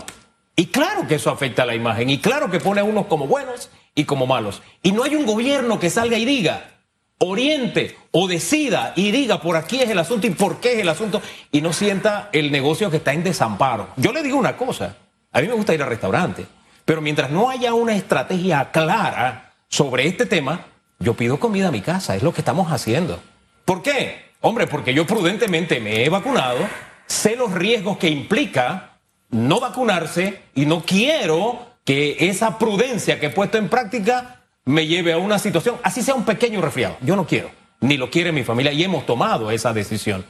Y 0.55 0.67
claro 0.67 1.07
que 1.07 1.15
eso 1.15 1.31
afecta 1.31 1.63
a 1.63 1.65
la 1.65 1.75
imagen, 1.75 2.09
y 2.09 2.19
claro 2.19 2.51
que 2.51 2.59
pone 2.59 2.81
a 2.81 2.83
unos 2.83 3.07
como 3.07 3.25
buenos 3.27 3.69
y 3.95 4.05
como 4.05 4.27
malos. 4.27 4.61
Y 4.83 4.91
no 4.91 5.03
hay 5.03 5.15
un 5.15 5.25
gobierno 5.25 5.79
que 5.79 5.89
salga 5.89 6.17
y 6.17 6.25
diga, 6.25 6.69
oriente 7.17 7.97
o 8.11 8.27
decida 8.27 8.93
y 8.95 9.11
diga 9.11 9.41
por 9.41 9.55
aquí 9.55 9.79
es 9.79 9.89
el 9.89 9.99
asunto 9.99 10.27
y 10.27 10.31
por 10.31 10.59
qué 10.59 10.73
es 10.73 10.79
el 10.79 10.89
asunto, 10.89 11.21
y 11.51 11.61
no 11.61 11.73
sienta 11.73 12.29
el 12.33 12.51
negocio 12.51 12.91
que 12.91 12.97
está 12.97 13.13
en 13.13 13.23
desamparo. 13.23 13.89
Yo 13.97 14.11
le 14.11 14.21
digo 14.21 14.37
una 14.37 14.57
cosa, 14.57 14.97
a 15.31 15.41
mí 15.41 15.47
me 15.47 15.53
gusta 15.53 15.73
ir 15.73 15.81
al 15.81 15.89
restaurante, 15.89 16.45
pero 16.85 17.01
mientras 17.01 17.31
no 17.31 17.49
haya 17.49 17.73
una 17.73 17.95
estrategia 17.95 18.71
clara 18.71 19.53
sobre 19.69 20.07
este 20.07 20.25
tema, 20.25 20.67
yo 21.03 21.13
pido 21.13 21.39
comida 21.39 21.67
a 21.67 21.71
mi 21.71 21.81
casa, 21.81 22.15
es 22.15 22.23
lo 22.23 22.33
que 22.33 22.41
estamos 22.41 22.71
haciendo. 22.71 23.19
¿Por 23.65 23.81
qué? 23.83 24.31
Hombre, 24.41 24.67
porque 24.67 24.93
yo 24.93 25.05
prudentemente 25.05 25.79
me 25.79 26.03
he 26.03 26.09
vacunado, 26.09 26.57
sé 27.05 27.35
los 27.35 27.51
riesgos 27.51 27.97
que 27.97 28.09
implica 28.09 28.97
no 29.29 29.59
vacunarse 29.59 30.41
y 30.55 30.65
no 30.65 30.83
quiero 30.83 31.59
que 31.85 32.29
esa 32.29 32.57
prudencia 32.57 33.19
que 33.19 33.27
he 33.27 33.29
puesto 33.29 33.57
en 33.57 33.69
práctica 33.69 34.41
me 34.65 34.87
lleve 34.87 35.13
a 35.13 35.17
una 35.17 35.39
situación, 35.39 35.75
así 35.83 36.01
sea 36.01 36.15
un 36.15 36.25
pequeño 36.25 36.61
resfriado. 36.61 36.97
Yo 37.01 37.15
no 37.15 37.25
quiero, 37.25 37.51
ni 37.81 37.97
lo 37.97 38.09
quiere 38.09 38.31
mi 38.31 38.43
familia 38.43 38.71
y 38.71 38.83
hemos 38.83 39.05
tomado 39.05 39.51
esa 39.51 39.73
decisión. 39.73 40.25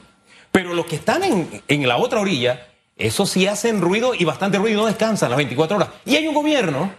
Pero 0.50 0.74
los 0.74 0.86
que 0.86 0.96
están 0.96 1.22
en, 1.24 1.62
en 1.68 1.88
la 1.88 1.96
otra 1.96 2.20
orilla, 2.20 2.68
eso 2.96 3.26
sí 3.26 3.46
hacen 3.46 3.80
ruido 3.80 4.14
y 4.14 4.24
bastante 4.24 4.58
ruido 4.58 4.78
y 4.78 4.82
no 4.82 4.86
descansan 4.86 5.30
las 5.30 5.36
24 5.36 5.76
horas. 5.76 5.88
Y 6.04 6.16
hay 6.16 6.26
un 6.26 6.34
gobierno 6.34 6.92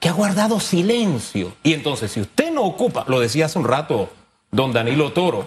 que 0.00 0.08
ha 0.08 0.12
guardado 0.12 0.58
silencio. 0.58 1.52
Y 1.62 1.74
entonces, 1.74 2.10
si 2.10 2.20
usted 2.20 2.50
no 2.50 2.64
ocupa, 2.64 3.04
lo 3.06 3.20
decía 3.20 3.46
hace 3.46 3.58
un 3.58 3.66
rato 3.66 4.10
don 4.50 4.72
Danilo 4.72 5.12
Toro, 5.12 5.46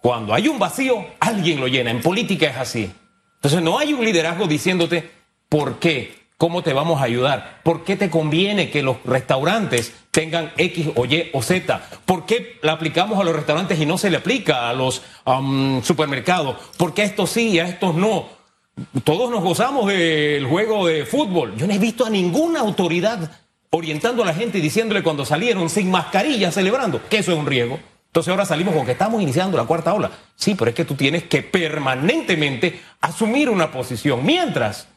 cuando 0.00 0.32
hay 0.32 0.48
un 0.48 0.58
vacío, 0.58 1.04
alguien 1.18 1.60
lo 1.60 1.66
llena. 1.66 1.90
En 1.90 2.00
política 2.00 2.46
es 2.46 2.56
así. 2.56 2.90
Entonces, 3.34 3.60
no 3.60 3.78
hay 3.78 3.92
un 3.92 4.04
liderazgo 4.04 4.46
diciéndote 4.46 5.10
por 5.48 5.78
qué, 5.78 6.20
cómo 6.38 6.62
te 6.62 6.72
vamos 6.72 7.00
a 7.00 7.04
ayudar, 7.04 7.60
por 7.64 7.84
qué 7.84 7.96
te 7.96 8.08
conviene 8.08 8.70
que 8.70 8.82
los 8.82 8.96
restaurantes 9.04 9.92
tengan 10.10 10.52
X 10.56 10.88
o 10.94 11.04
Y 11.04 11.28
o 11.34 11.42
Z, 11.42 11.82
por 12.06 12.24
qué 12.24 12.58
la 12.62 12.72
aplicamos 12.72 13.18
a 13.18 13.24
los 13.24 13.36
restaurantes 13.36 13.78
y 13.78 13.86
no 13.86 13.98
se 13.98 14.08
le 14.08 14.16
aplica 14.16 14.70
a 14.70 14.72
los 14.72 15.02
supermercados, 15.82 16.56
por 16.78 16.94
qué 16.94 17.02
a 17.02 17.06
estos 17.06 17.30
sí 17.30 17.50
y 17.50 17.58
a 17.58 17.66
estos 17.66 17.94
no. 17.94 18.26
Todos 19.04 19.30
nos 19.30 19.42
gozamos 19.42 19.88
del 19.88 20.46
juego 20.46 20.86
de 20.86 21.04
fútbol. 21.04 21.56
Yo 21.56 21.66
no 21.66 21.74
he 21.74 21.78
visto 21.78 22.06
a 22.06 22.10
ninguna 22.10 22.60
autoridad 22.60 23.30
orientando 23.70 24.22
a 24.22 24.26
la 24.26 24.34
gente 24.34 24.58
y 24.58 24.60
diciéndole 24.60 25.02
cuando 25.02 25.24
salieron 25.24 25.70
sin 25.70 25.90
mascarilla 25.90 26.50
celebrando 26.50 27.00
que 27.08 27.18
eso 27.18 27.32
es 27.32 27.38
un 27.38 27.46
riesgo. 27.46 27.78
Entonces 28.06 28.30
ahora 28.32 28.44
salimos 28.44 28.74
con 28.74 28.84
que 28.84 28.92
estamos 28.92 29.22
iniciando 29.22 29.56
la 29.56 29.64
cuarta 29.64 29.94
ola. 29.94 30.10
Sí, 30.34 30.56
pero 30.56 30.70
es 30.70 30.74
que 30.74 30.84
tú 30.84 30.96
tienes 30.96 31.24
que 31.24 31.42
permanentemente 31.42 32.80
asumir 33.00 33.48
una 33.48 33.70
posición. 33.70 34.26
Mientras 34.26 34.88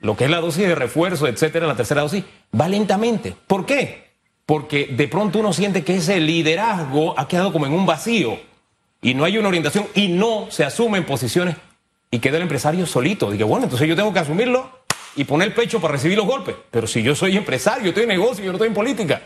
lo 0.00 0.16
que 0.16 0.24
es 0.24 0.30
la 0.30 0.40
dosis 0.40 0.66
de 0.66 0.74
refuerzo, 0.74 1.28
etcétera, 1.28 1.68
la 1.68 1.76
tercera 1.76 2.02
dosis, 2.02 2.24
va 2.58 2.68
lentamente. 2.68 3.36
¿Por 3.46 3.64
qué? 3.64 4.10
Porque 4.44 4.86
de 4.86 5.06
pronto 5.06 5.38
uno 5.38 5.52
siente 5.52 5.84
que 5.84 5.96
ese 5.96 6.18
liderazgo 6.18 7.18
ha 7.18 7.28
quedado 7.28 7.52
como 7.52 7.66
en 7.66 7.72
un 7.72 7.86
vacío 7.86 8.40
y 9.00 9.14
no 9.14 9.24
hay 9.24 9.38
una 9.38 9.46
orientación 9.46 9.86
y 9.94 10.08
no 10.08 10.50
se 10.50 10.64
asumen 10.64 11.06
posiciones 11.06 11.56
y 12.10 12.18
queda 12.18 12.38
el 12.38 12.42
empresario 12.42 12.86
solito. 12.86 13.30
Dice, 13.30 13.44
bueno, 13.44 13.64
entonces 13.64 13.88
yo 13.88 13.94
tengo 13.94 14.12
que 14.12 14.18
asumirlo 14.18 14.81
y 15.16 15.24
poner 15.24 15.48
el 15.48 15.54
pecho 15.54 15.80
para 15.80 15.92
recibir 15.92 16.16
los 16.16 16.26
golpes. 16.26 16.54
Pero 16.70 16.86
si 16.86 17.02
yo 17.02 17.14
soy 17.14 17.36
empresario, 17.36 17.88
estoy 17.88 18.04
en 18.04 18.10
negocio, 18.10 18.44
yo 18.44 18.52
no 18.52 18.56
estoy 18.56 18.68
en 18.68 18.74
política. 18.74 19.22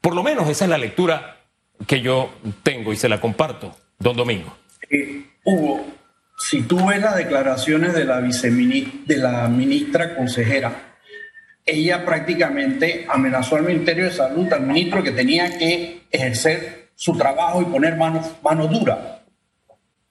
Por 0.00 0.14
lo 0.14 0.22
menos 0.22 0.48
esa 0.48 0.64
es 0.64 0.70
la 0.70 0.78
lectura 0.78 1.38
que 1.86 2.00
yo 2.00 2.30
tengo 2.62 2.92
y 2.92 2.96
se 2.96 3.08
la 3.08 3.20
comparto, 3.20 3.76
don 3.98 4.16
Domingo. 4.16 4.56
Eh, 4.90 5.24
Hugo, 5.44 5.86
si 6.38 6.62
tú 6.62 6.86
ves 6.86 7.00
las 7.00 7.16
declaraciones 7.16 7.94
de 7.94 8.04
la, 8.04 8.20
de 8.20 9.16
la 9.16 9.48
ministra 9.48 10.16
consejera, 10.16 10.96
ella 11.64 12.04
prácticamente 12.04 13.06
amenazó 13.08 13.56
al 13.56 13.64
Ministerio 13.64 14.04
de 14.04 14.12
Salud, 14.12 14.50
al 14.52 14.62
ministro, 14.62 15.02
que 15.02 15.12
tenía 15.12 15.58
que 15.58 16.02
ejercer 16.10 16.90
su 16.94 17.16
trabajo 17.16 17.60
y 17.62 17.66
poner 17.66 17.96
mano, 17.96 18.22
mano 18.42 18.66
dura. 18.66 19.22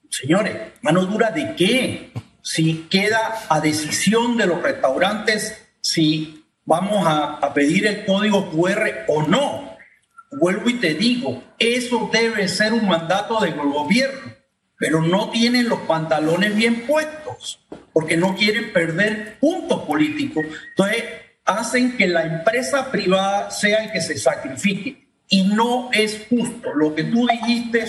Señores, 0.08 0.54
¿mano 0.80 1.04
dura 1.04 1.30
de 1.30 1.54
qué? 1.56 2.12
Si 2.42 2.86
queda 2.90 3.46
a 3.48 3.60
decisión 3.60 4.36
de 4.36 4.46
los 4.46 4.62
restaurantes 4.62 5.68
si 5.80 6.44
vamos 6.64 7.06
a, 7.06 7.52
pedir 7.54 7.86
el 7.86 8.04
código 8.04 8.50
QR 8.50 9.04
o 9.08 9.22
no. 9.22 9.76
Vuelvo 10.32 10.68
y 10.68 10.74
te 10.74 10.94
digo, 10.94 11.42
eso 11.58 12.10
debe 12.12 12.46
ser 12.48 12.74
un 12.74 12.86
mandato 12.86 13.40
del 13.40 13.54
gobierno, 13.54 14.34
pero 14.76 15.00
no 15.00 15.30
tienen 15.30 15.68
los 15.68 15.80
pantalones 15.80 16.54
bien 16.54 16.86
puestos, 16.86 17.66
porque 17.92 18.18
no 18.18 18.36
quieren 18.36 18.72
perder 18.72 19.38
puntos 19.40 19.84
políticos. 19.84 20.44
Entonces, 20.68 21.04
hacen 21.46 21.96
que 21.96 22.06
la 22.06 22.24
empresa 22.24 22.90
privada 22.90 23.50
sea 23.50 23.84
el 23.84 23.92
que 23.92 24.02
se 24.02 24.18
sacrifique. 24.18 25.08
Y 25.30 25.44
no 25.44 25.90
es 25.92 26.26
justo. 26.28 26.72
Lo 26.74 26.94
que 26.94 27.04
tú 27.04 27.26
dijiste 27.26 27.84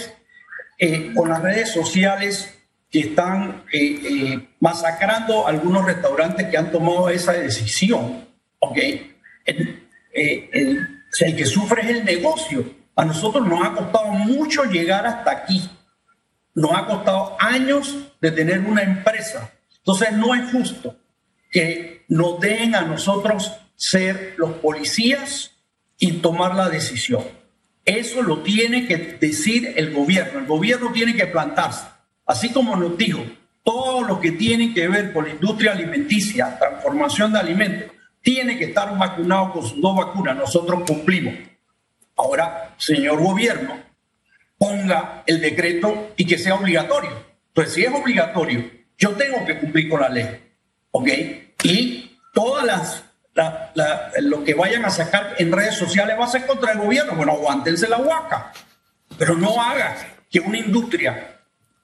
eh, 0.77 1.11
con 1.13 1.29
las 1.29 1.41
redes 1.41 1.71
sociales 1.71 2.58
que 2.89 2.99
están 2.99 3.63
eh, 3.71 3.99
eh, 4.03 4.49
masacrando 4.59 5.47
algunos 5.47 5.85
restaurantes 5.85 6.47
que 6.47 6.57
han 6.57 6.71
tomado 6.71 7.09
esa 7.09 7.33
decisión. 7.33 8.27
¿ok? 8.59 8.77
El, 9.45 9.87
eh, 10.13 10.49
el, 10.51 11.35
que 11.35 11.45
sufre 11.45 11.83
es 11.83 11.89
el 11.89 12.05
negocio. 12.05 12.65
A 12.95 13.05
nosotros 13.05 13.47
nos 13.47 13.65
ha 13.65 13.73
costado 13.73 14.07
mucho 14.07 14.63
llegar 14.65 15.05
hasta 15.05 15.31
aquí. 15.31 15.69
Nos 16.55 16.71
ha 16.73 16.85
costado 16.85 17.37
años 17.39 17.95
de 18.19 18.31
tener 18.31 18.59
una 18.61 18.81
empresa. 18.81 19.51
Entonces 19.77 20.11
no 20.13 20.33
es 20.33 20.51
justo 20.51 20.95
que 21.51 22.05
nos 22.09 22.39
den 22.39 22.75
a 22.75 22.81
nosotros 22.81 23.55
ser 23.75 24.33
los 24.37 24.53
policías 24.53 25.51
y 25.99 26.13
tomar 26.13 26.55
la 26.55 26.69
decisión. 26.69 27.23
Eso 27.85 28.21
lo 28.21 28.39
tiene 28.39 28.87
que 28.87 28.97
decir 28.97 29.73
el 29.75 29.93
gobierno. 29.93 30.39
El 30.39 30.45
gobierno 30.45 30.91
tiene 30.91 31.15
que 31.15 31.27
plantarse 31.27 31.85
Así 32.29 32.49
como 32.49 32.75
nos 32.75 32.95
dijo, 32.95 33.23
todo 33.63 34.01
lo 34.03 34.19
que 34.19 34.33
tiene 34.33 34.71
que 34.71 34.87
ver 34.87 35.11
con 35.11 35.25
la 35.25 35.31
industria 35.31 35.71
alimenticia, 35.71 36.59
transformación 36.59 37.33
de 37.33 37.39
alimentos, 37.39 37.91
tiene 38.21 38.55
que 38.55 38.65
estar 38.65 38.95
vacunado 38.95 39.51
con 39.51 39.65
sus 39.65 39.81
dos 39.81 39.97
vacunas. 39.97 40.37
Nosotros 40.37 40.83
cumplimos. 40.85 41.33
Ahora, 42.15 42.75
señor 42.77 43.19
gobierno, 43.19 43.79
ponga 44.59 45.23
el 45.25 45.41
decreto 45.41 46.11
y 46.17 46.25
que 46.25 46.37
sea 46.37 46.53
obligatorio. 46.53 47.09
Entonces, 47.47 47.73
si 47.73 47.83
es 47.83 47.91
obligatorio, 47.91 48.69
yo 48.95 49.09
tengo 49.13 49.43
que 49.43 49.57
cumplir 49.57 49.89
con 49.89 50.01
la 50.01 50.09
ley. 50.09 50.39
¿Ok? 50.91 51.07
Y 51.63 52.15
todas 52.31 52.63
las 52.63 53.03
lo 54.21 54.43
que 54.43 54.53
vayan 54.53 54.85
a 54.85 54.91
sacar 54.91 55.33
en 55.39 55.51
redes 55.51 55.77
sociales 55.77 56.15
va 56.19 56.25
a 56.25 56.29
ser 56.29 56.45
contra 56.45 56.73
el 56.73 56.77
gobierno. 56.77 57.15
Bueno, 57.15 57.31
aguántense 57.31 57.89
la 57.89 57.97
huaca, 57.97 58.51
pero 59.17 59.35
no 59.35 59.59
haga 59.59 59.95
que 60.29 60.39
una 60.39 60.59
industria 60.59 61.38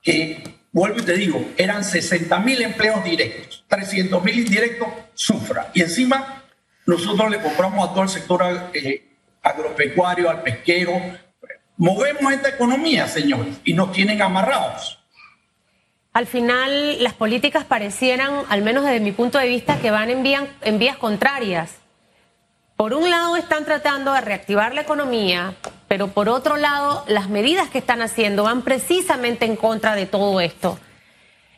que, 0.05 0.41
vuelvo 0.71 0.99
y 0.99 1.01
te 1.03 1.13
digo, 1.13 1.43
eran 1.57 1.83
60 1.83 2.39
mil 2.39 2.61
empleos 2.61 3.03
directos, 3.03 3.65
300 3.67 4.23
mil 4.23 4.39
indirectos, 4.39 4.87
sufra. 5.15 5.71
Y 5.73 5.81
encima 5.81 6.43
nosotros 6.85 7.31
le 7.31 7.41
compramos 7.41 7.89
a 7.89 7.91
todo 7.91 8.03
el 8.03 8.09
sector 8.09 8.69
eh, 8.73 9.03
agropecuario, 9.41 10.29
al 10.29 10.43
pesquero. 10.43 10.93
Movemos 11.77 12.31
esta 12.31 12.49
economía, 12.49 13.07
señores, 13.07 13.55
y 13.65 13.73
nos 13.73 13.91
tienen 13.91 14.21
amarrados. 14.21 14.99
Al 16.13 16.27
final, 16.27 17.03
las 17.03 17.13
políticas 17.13 17.65
parecieran, 17.65 18.43
al 18.47 18.61
menos 18.61 18.85
desde 18.85 19.01
mi 19.01 19.11
punto 19.11 19.37
de 19.39 19.47
vista, 19.47 19.79
que 19.79 19.91
van 19.91 20.09
en, 20.09 20.23
en 20.61 20.79
vías 20.79 20.97
contrarias. 20.97 21.79
Por 22.77 22.93
un 22.93 23.09
lado, 23.09 23.35
están 23.35 23.65
tratando 23.65 24.13
de 24.13 24.21
reactivar 24.21 24.73
la 24.73 24.81
economía, 24.81 25.55
pero 25.95 26.09
por 26.09 26.27
otro 26.27 26.57
lado, 26.57 27.05
las 27.07 27.29
medidas 27.29 27.69
que 27.69 27.77
están 27.77 28.01
haciendo 28.01 28.43
van 28.43 28.63
precisamente 28.63 29.45
en 29.45 29.55
contra 29.55 29.95
de 29.95 30.05
todo 30.05 30.41
esto. 30.41 30.77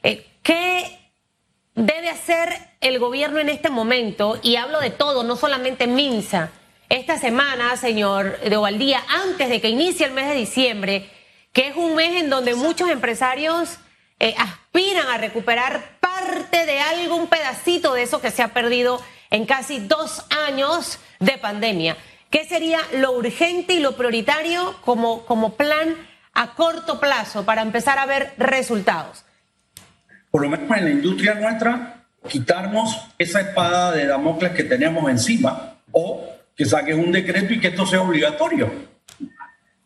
Eh, 0.03 0.27
¿Qué 0.43 0.99
debe 1.73 2.11
hacer 2.11 2.55
el 2.79 2.99
gobierno 2.99 3.39
en 3.39 3.49
este 3.49 3.71
momento? 3.71 4.39
Y 4.43 4.57
hablo 4.57 4.79
de 4.79 4.91
todo, 4.91 5.23
no 5.23 5.37
solamente 5.37 5.87
Minsa. 5.87 6.51
esta 6.87 7.17
semana, 7.17 7.75
señor 7.77 8.39
de 8.41 8.55
Ovaldía, 8.55 9.01
antes 9.25 9.49
de 9.49 9.59
que 9.59 9.69
inicie 9.69 10.05
el 10.05 10.11
mes 10.11 10.29
de 10.29 10.35
diciembre, 10.35 11.09
que 11.51 11.69
es 11.69 11.75
un 11.75 11.95
mes 11.95 12.21
en 12.21 12.29
donde 12.29 12.53
muchos 12.53 12.91
empresarios 12.91 13.79
eh, 14.19 14.35
aspiran 14.37 15.07
a 15.07 15.17
recuperar 15.17 15.97
parte 15.99 16.67
de 16.67 16.79
algo, 16.79 17.15
un 17.15 17.25
pedacito 17.25 17.95
de 17.95 18.03
eso 18.03 18.21
que 18.21 18.29
se 18.29 18.43
ha 18.43 18.53
perdido 18.53 19.01
en 19.31 19.47
casi 19.47 19.79
dos 19.79 20.23
años 20.29 20.99
de 21.19 21.39
pandemia. 21.39 21.97
¿Qué 22.29 22.43
sería 22.43 22.79
lo 22.93 23.13
urgente 23.13 23.73
y 23.73 23.79
lo 23.79 23.95
prioritario 23.95 24.75
como, 24.83 25.25
como 25.25 25.55
plan 25.55 25.95
a 26.33 26.55
corto 26.55 26.99
plazo 26.99 27.45
para 27.45 27.61
empezar 27.61 27.99
a 27.99 28.05
ver 28.05 28.33
resultados? 28.37 29.23
Por 30.29 30.41
lo 30.41 30.49
menos 30.49 30.77
en 30.77 30.85
la 30.85 30.91
industria 30.91 31.35
nuestra, 31.35 32.05
quitarnos 32.27 33.07
esa 33.17 33.41
espada 33.41 33.91
de 33.93 34.05
Damocles 34.05 34.51
que 34.51 34.63
tenemos 34.63 35.09
encima 35.09 35.77
o 35.91 36.29
que 36.55 36.65
saquen 36.65 36.99
un 36.99 37.11
decreto 37.11 37.53
y 37.53 37.59
que 37.59 37.69
esto 37.69 37.85
sea 37.85 38.01
obligatorio. 38.01 38.69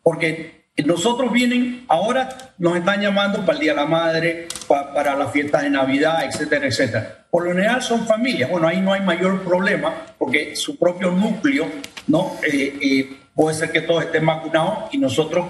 Porque 0.02 0.61
nosotros 0.76 1.30
vienen, 1.30 1.84
ahora 1.88 2.54
nos 2.58 2.76
están 2.76 3.00
llamando 3.00 3.40
para 3.40 3.52
el 3.52 3.60
Día 3.60 3.72
de 3.72 3.76
la 3.76 3.86
Madre, 3.86 4.48
para 4.66 5.14
las 5.14 5.30
fiestas 5.30 5.62
de 5.62 5.70
Navidad, 5.70 6.24
etcétera, 6.24 6.66
etcétera. 6.66 7.26
Por 7.30 7.44
lo 7.44 7.50
general 7.50 7.82
son 7.82 8.06
familias. 8.06 8.50
Bueno, 8.50 8.68
ahí 8.68 8.80
no 8.80 8.92
hay 8.92 9.02
mayor 9.02 9.42
problema 9.42 9.94
porque 10.18 10.56
su 10.56 10.78
propio 10.78 11.10
núcleo, 11.10 11.66
¿no? 12.06 12.38
Eh, 12.42 12.78
eh, 12.80 13.16
puede 13.34 13.56
ser 13.56 13.70
que 13.70 13.82
todos 13.82 14.04
estén 14.04 14.24
vacunados 14.24 14.92
y 14.92 14.98
nosotros 14.98 15.46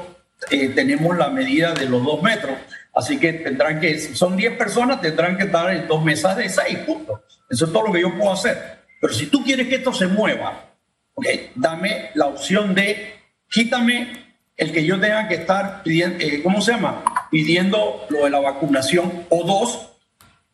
eh, 0.51 0.69
tenemos 0.71 1.17
la 1.17 1.29
medida 1.29 1.73
de 1.73 1.89
los 1.89 2.05
dos 2.05 2.21
metros. 2.23 2.57
Así 2.95 3.19
que 3.19 3.33
tendrán 3.33 3.81
que, 3.81 3.99
si 3.99 4.15
son 4.15 4.37
10 4.37 4.57
personas, 4.57 5.01
tendrán 5.01 5.37
que 5.37 5.45
estar 5.45 5.73
en 5.73 5.87
dos 5.87 6.05
mesas 6.05 6.37
de 6.37 6.49
seis 6.49 6.79
puntos. 6.79 7.21
Eso 7.49 7.67
es 7.67 7.73
todo 7.73 7.87
lo 7.87 7.93
que 7.93 8.01
yo 8.01 8.17
puedo 8.17 8.33
hacer. 8.33 8.83
Pero 9.01 9.13
si 9.13 9.27
tú 9.27 9.43
quieres 9.43 9.69
que 9.69 9.77
esto 9.77 9.93
se 9.93 10.07
mueva, 10.07 10.71
okay, 11.15 11.51
dame 11.55 12.11
la 12.15 12.27
opción 12.27 12.75
de 12.75 13.15
quítame 13.49 14.22
el 14.57 14.73
que 14.73 14.85
yo 14.85 15.01
tenga 15.01 15.29
que 15.29 15.35
estar 15.35 15.83
pidiendo, 15.83 16.19
eh, 16.21 16.43
¿cómo 16.43 16.61
se 16.61 16.73
llama? 16.73 17.05
Pidiendo 17.31 18.07
lo 18.09 18.25
de 18.25 18.31
la 18.31 18.41
vacunación 18.41 19.27
o 19.29 19.45
dos, 19.45 19.93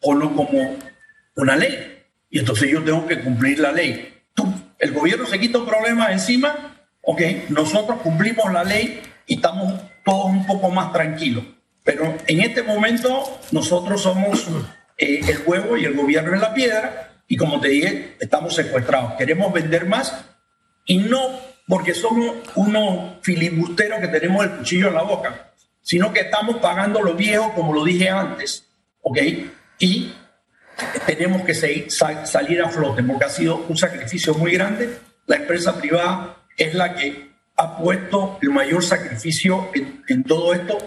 ponlo 0.00 0.35
como 0.35 0.76
una 1.37 1.57
ley. 1.57 2.05
Y 2.31 2.38
entonces 2.38 2.71
yo 2.71 2.83
tengo 2.83 3.07
que 3.07 3.21
cumplir 3.21 3.59
la 3.59 3.73
ley. 3.73 4.23
Tú, 4.35 4.52
el 4.78 4.93
gobierno 4.93 5.26
se 5.26 5.40
quita 5.40 5.59
un 5.59 5.67
problema 5.67 6.12
encima, 6.12 6.76
ok, 7.02 7.23
nosotros 7.49 8.00
cumplimos 8.02 8.52
la 8.52 8.64
ley 8.64 9.00
y 9.26 9.35
estamos 9.35 9.75
todos 10.05 10.26
un 10.26 10.47
poco 10.47 10.71
más 10.71 10.93
tranquilos. 10.93 11.45
Pero 11.85 12.17
en 12.26 12.40
este 12.40 12.62
momento 12.62 13.40
nosotros 13.50 14.02
somos 14.02 14.47
eh, 14.97 15.21
el 15.26 15.43
huevo 15.47 15.76
y 15.76 15.85
el 15.85 15.95
gobierno 15.95 16.35
es 16.35 16.40
la 16.40 16.52
piedra 16.52 17.23
y 17.26 17.37
como 17.37 17.61
te 17.61 17.69
dije, 17.69 18.17
estamos 18.21 18.55
secuestrados. 18.55 19.14
Queremos 19.14 19.52
vender 19.52 19.87
más 19.87 20.25
y 20.85 20.99
no 20.99 21.19
porque 21.68 21.94
somos 21.94 22.37
unos 22.54 23.18
filibusteros 23.22 24.00
que 24.00 24.08
tenemos 24.08 24.44
el 24.44 24.52
cuchillo 24.52 24.88
en 24.88 24.94
la 24.94 25.02
boca, 25.02 25.52
sino 25.82 26.12
que 26.12 26.20
estamos 26.20 26.56
pagando 26.56 27.02
lo 27.02 27.14
viejo, 27.14 27.52
como 27.54 27.75
lo 27.75 27.84
dije 27.84 28.08
antes, 28.08 28.66
¿ok? 29.02 29.18
Y 29.78 30.12
tenemos 31.06 31.42
que 31.42 31.54
salir 31.54 32.62
a 32.62 32.70
flote, 32.70 33.02
porque 33.02 33.25
ha 33.25 33.28
sido 33.28 33.66
un 33.68 33.76
sacrificio 33.76 34.34
muy 34.34 34.52
grande. 34.52 34.98
La 35.26 35.37
empresa 35.37 35.78
privada 35.78 36.37
es 36.56 36.75
la 36.75 36.94
que 36.94 37.30
ha 37.56 37.76
puesto 37.76 38.38
el 38.40 38.50
mayor 38.50 38.82
sacrificio 38.82 39.70
en, 39.75 40.02
en 40.08 40.25
todo 40.25 40.54
esto, 40.54 40.78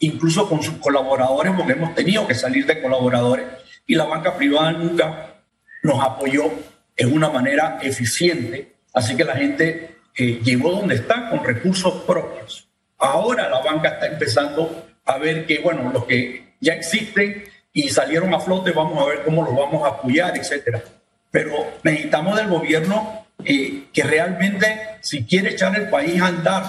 incluso 0.00 0.48
con 0.48 0.62
sus 0.62 0.74
colaboradores, 0.78 1.52
porque 1.56 1.72
hemos 1.74 1.94
tenido 1.94 2.26
que 2.26 2.34
salir 2.34 2.66
de 2.66 2.82
colaboradores, 2.82 3.46
y 3.86 3.94
la 3.94 4.04
banca 4.04 4.36
privada 4.36 4.72
nunca 4.72 5.36
nos 5.82 6.02
apoyó 6.02 6.50
en 6.96 7.12
una 7.12 7.28
manera 7.28 7.78
eficiente, 7.82 8.76
así 8.92 9.14
que 9.16 9.24
la 9.24 9.36
gente 9.36 9.95
llegó 10.16 10.72
donde 10.72 10.96
está 10.96 11.28
con 11.30 11.44
recursos 11.44 12.02
propios. 12.06 12.68
Ahora 12.98 13.48
la 13.48 13.60
banca 13.60 13.90
está 13.90 14.06
empezando 14.06 14.86
a 15.04 15.18
ver 15.18 15.46
que, 15.46 15.58
bueno, 15.58 15.90
los 15.92 16.04
que 16.04 16.54
ya 16.60 16.74
existen 16.74 17.44
y 17.72 17.88
salieron 17.90 18.32
a 18.32 18.40
flote, 18.40 18.72
vamos 18.72 19.02
a 19.02 19.06
ver 19.06 19.22
cómo 19.22 19.44
los 19.44 19.54
vamos 19.54 19.84
a 19.84 19.88
apoyar, 19.88 20.36
etcétera. 20.36 20.82
Pero 21.30 21.52
necesitamos 21.82 22.36
del 22.36 22.48
gobierno 22.48 23.26
eh, 23.44 23.84
que 23.92 24.02
realmente, 24.02 24.98
si 25.00 25.24
quiere 25.24 25.50
echar 25.50 25.76
el 25.76 25.90
país 25.90 26.20
a 26.20 26.28
andar, 26.28 26.64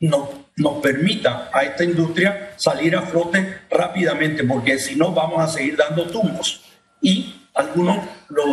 nos, 0.00 0.28
nos 0.56 0.82
permita 0.82 1.48
a 1.52 1.62
esta 1.62 1.84
industria 1.84 2.50
salir 2.56 2.94
a 2.94 3.02
flote 3.02 3.60
rápidamente, 3.70 4.44
porque 4.44 4.78
si 4.78 4.94
no 4.94 5.12
vamos 5.12 5.42
a 5.42 5.48
seguir 5.48 5.76
dando 5.76 6.06
tumbos. 6.06 6.62
Y 7.00 7.46
algunos 7.54 7.98
lo 8.28 8.44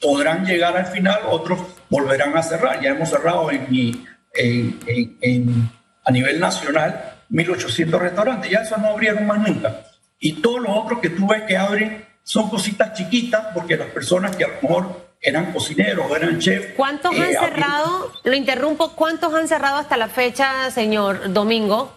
podrán 0.00 0.46
llegar 0.46 0.76
al 0.76 0.86
final, 0.86 1.20
otros 1.28 1.60
volverán 1.90 2.36
a 2.36 2.42
cerrar. 2.42 2.80
Ya 2.80 2.90
hemos 2.90 3.10
cerrado 3.10 3.50
en, 3.50 4.06
en, 4.34 5.70
a 6.04 6.10
nivel 6.10 6.40
nacional 6.40 7.22
1.800 7.30 7.98
restaurantes, 7.98 8.50
ya 8.50 8.60
eso 8.60 8.76
no 8.76 8.88
abrieron 8.88 9.26
más 9.26 9.38
nunca. 9.38 9.84
Y 10.18 10.34
todos 10.34 10.60
los 10.60 10.76
otros 10.76 11.00
que 11.00 11.10
tú 11.10 11.26
ves 11.26 11.42
que 11.42 11.56
abren 11.56 12.04
son 12.22 12.48
cositas 12.48 12.94
chiquitas, 12.94 13.48
porque 13.52 13.76
las 13.76 13.88
personas 13.88 14.36
que 14.36 14.44
a 14.44 14.48
lo 14.48 14.54
mejor 14.62 15.14
eran 15.20 15.52
cocineros, 15.52 16.10
eran 16.14 16.38
chefs. 16.38 16.74
¿Cuántos 16.76 17.12
han 17.14 17.30
eh, 17.30 17.36
cerrado? 17.38 18.12
Lo 18.24 18.34
interrumpo, 18.34 18.94
¿cuántos 18.94 19.32
han 19.34 19.48
cerrado 19.48 19.78
hasta 19.78 19.96
la 19.96 20.08
fecha, 20.08 20.70
señor 20.70 21.32
Domingo? 21.32 21.96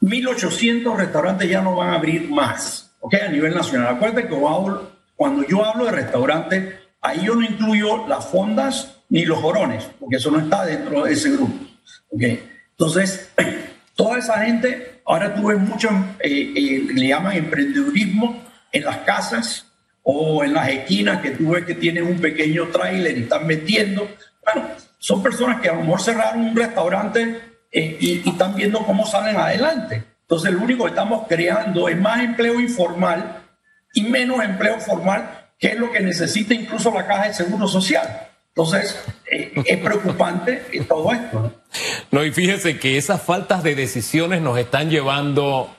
1.800 0.00 0.96
restaurantes 0.96 1.48
ya 1.48 1.62
no 1.62 1.76
van 1.76 1.90
a 1.90 1.94
abrir 1.94 2.28
más, 2.28 2.94
¿ok? 3.00 3.14
A 3.26 3.28
nivel 3.28 3.54
nacional. 3.54 3.94
Acuérdate 3.96 4.28
que 4.28 4.36
cuando 5.16 5.46
yo 5.46 5.64
hablo 5.64 5.86
de 5.86 5.92
restaurantes, 5.92 6.74
Ahí 7.04 7.20
yo 7.22 7.34
no 7.34 7.42
incluyo 7.42 8.06
las 8.06 8.24
fondas 8.24 9.02
ni 9.14 9.24
los 9.24 9.38
jorones, 9.38 9.88
porque 10.00 10.16
eso 10.16 10.28
no 10.28 10.40
está 10.40 10.66
dentro 10.66 11.04
de 11.04 11.12
ese 11.12 11.30
grupo. 11.30 11.54
¿okay? 12.10 12.50
Entonces, 12.70 13.30
toda 13.94 14.18
esa 14.18 14.40
gente, 14.40 15.02
ahora 15.04 15.32
tú 15.32 15.46
ves 15.46 15.60
mucho, 15.60 15.88
eh, 16.18 16.52
eh, 16.56 16.84
le 16.92 17.06
llaman 17.06 17.36
emprendedurismo 17.36 18.42
en 18.72 18.84
las 18.84 18.96
casas 18.98 19.66
o 20.02 20.42
en 20.42 20.52
las 20.52 20.68
esquinas 20.68 21.22
que 21.22 21.30
tú 21.30 21.50
ves 21.50 21.64
que 21.64 21.76
tienen 21.76 22.08
un 22.08 22.18
pequeño 22.18 22.66
tráiler 22.70 23.16
y 23.16 23.22
están 23.22 23.46
metiendo. 23.46 24.08
Bueno, 24.42 24.68
son 24.98 25.22
personas 25.22 25.60
que 25.60 25.68
a 25.68 25.74
lo 25.74 25.82
mejor 25.82 26.02
cerraron 26.02 26.46
un 26.46 26.56
restaurante 26.56 27.40
eh, 27.70 27.96
y, 28.00 28.20
y 28.24 28.28
están 28.30 28.56
viendo 28.56 28.80
cómo 28.80 29.06
salen 29.06 29.36
adelante. 29.36 30.02
Entonces, 30.22 30.52
lo 30.52 30.60
único 30.60 30.82
que 30.86 30.90
estamos 30.90 31.28
creando 31.28 31.88
es 31.88 31.96
más 32.00 32.20
empleo 32.20 32.58
informal 32.58 33.44
y 33.94 34.02
menos 34.02 34.42
empleo 34.42 34.80
formal 34.80 35.52
que 35.56 35.68
es 35.68 35.78
lo 35.78 35.92
que 35.92 36.00
necesita 36.00 36.52
incluso 36.52 36.92
la 36.92 37.06
Caja 37.06 37.28
de 37.28 37.34
Seguro 37.34 37.68
Social. 37.68 38.32
Entonces, 38.56 38.96
eh, 39.28 39.52
es 39.64 39.78
preocupante 39.78 40.62
todo 40.86 41.12
esto. 41.12 41.52
¿no? 42.12 42.24
y 42.24 42.30
fíjese 42.30 42.78
que 42.78 42.96
esas 42.96 43.20
faltas 43.20 43.64
de 43.64 43.74
decisiones 43.74 44.42
nos 44.42 44.56
están 44.58 44.90
llevando 44.90 45.74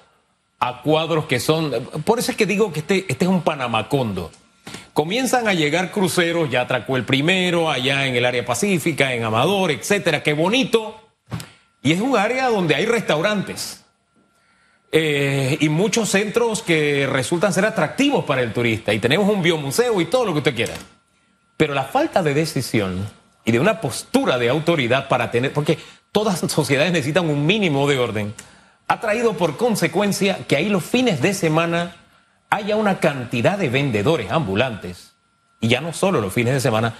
a 0.60 0.82
cuadros 0.82 1.24
que 1.26 1.40
son. 1.40 1.72
Por 2.04 2.20
eso 2.20 2.32
es 2.32 2.38
que 2.38 2.46
digo 2.46 2.74
que 2.74 2.82
este, 2.82 3.06
este 3.08 3.24
es 3.24 3.32
un 3.32 3.44
Panamacondo. 3.44 4.30
Comienzan 4.92 5.48
a 5.48 5.54
llegar 5.54 5.92
cruceros, 5.92 6.50
ya 6.50 6.62
atracó 6.62 6.98
el 6.98 7.06
primero, 7.06 7.72
allá 7.72 8.08
en 8.08 8.16
el 8.18 8.26
área 8.26 8.46
pacífica, 8.46 9.14
en 9.14 9.24
Amador, 9.24 9.72
etcétera, 9.72 10.22
qué 10.22 10.34
bonito. 10.34 11.00
Y 11.82 11.94
es 11.94 12.02
un 12.02 12.18
área 12.18 12.50
donde 12.50 12.76
hay 12.76 12.86
restaurantes 12.86 13.86
eh, 14.92 15.58
y 15.62 15.70
muchos 15.70 16.10
centros 16.10 16.62
que 16.62 17.08
resultan 17.08 17.54
ser 17.54 17.64
atractivos 17.64 18.26
para 18.26 18.42
el 18.42 18.52
turista. 18.52 18.94
Y 18.94 19.00
tenemos 19.00 19.30
un 19.30 19.42
biomuseo 19.42 20.02
y 20.02 20.06
todo 20.06 20.26
lo 20.26 20.34
que 20.34 20.40
usted 20.40 20.56
quiera. 20.56 20.74
Pero 21.58 21.74
la 21.74 21.84
falta 21.84 22.22
de 22.22 22.34
decisión 22.34 23.10
y 23.46 23.52
de 23.52 23.60
una 23.60 23.80
postura 23.80 24.38
de 24.38 24.50
autoridad 24.50 25.08
para 25.08 25.32
tener, 25.32 25.54
porque 25.54 25.78
todas 26.12 26.40
sociedades 26.40 26.92
necesitan 26.92 27.30
un 27.30 27.46
mínimo 27.46 27.88
de 27.88 28.00
orden, 28.00 28.34
ha 28.88 29.00
traído 29.00 29.34
por 29.34 29.58
consecuencia 29.58 30.40
que 30.48 30.56
ahí 30.56 30.70
los 30.70 30.84
fines 30.84 31.22
de 31.22 31.34
semana 31.34 31.96
haya 32.50 32.76
una 32.76 33.00
cantidad 33.00 33.58
de 33.58 33.70
vendedores 33.70 34.32
ambulantes, 34.32 35.14
y 35.60 35.68
ya 35.68 35.82
no 35.82 35.94
solo 35.94 36.22
los 36.22 36.34
fines 36.34 36.54
de 36.54 36.60
semana, 36.60 36.96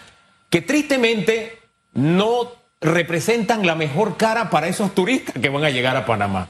que 0.50 0.62
tristemente 0.62 1.60
no 1.94 2.52
representan 2.82 3.66
la 3.66 3.76
mejor 3.76 4.18
cara 4.18 4.50
para 4.50 4.68
esos 4.68 4.94
turistas 4.94 5.36
que 5.42 5.50
van 5.50 5.64
a 5.64 5.70
llegar 5.70 5.96
a 5.96 6.06
Panamá. 6.06 6.48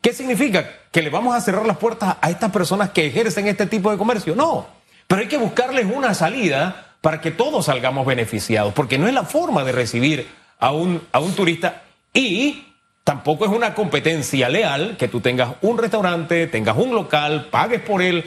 ¿Qué 0.00 0.12
significa? 0.12 0.68
¿Que 0.90 1.02
le 1.02 1.10
vamos 1.10 1.34
a 1.34 1.40
cerrar 1.40 1.64
las 1.64 1.78
puertas 1.78 2.16
a 2.20 2.30
estas 2.30 2.50
personas 2.50 2.90
que 2.90 3.06
ejercen 3.06 3.46
este 3.46 3.66
tipo 3.66 3.90
de 3.90 3.98
comercio? 3.98 4.34
No, 4.34 4.66
pero 5.06 5.22
hay 5.22 5.28
que 5.28 5.38
buscarles 5.38 5.86
una 5.86 6.14
salida 6.14 6.91
para 7.02 7.20
que 7.20 7.32
todos 7.32 7.66
salgamos 7.66 8.06
beneficiados, 8.06 8.72
porque 8.72 8.96
no 8.96 9.06
es 9.06 9.12
la 9.12 9.24
forma 9.24 9.64
de 9.64 9.72
recibir 9.72 10.26
a 10.58 10.70
un, 10.70 11.02
a 11.12 11.18
un 11.18 11.34
turista 11.34 11.82
y 12.14 12.64
tampoco 13.04 13.44
es 13.44 13.50
una 13.50 13.74
competencia 13.74 14.48
leal 14.48 14.96
que 14.96 15.08
tú 15.08 15.20
tengas 15.20 15.56
un 15.60 15.76
restaurante, 15.76 16.46
tengas 16.46 16.76
un 16.76 16.94
local, 16.94 17.48
pagues 17.50 17.80
por 17.80 18.00
él, 18.00 18.24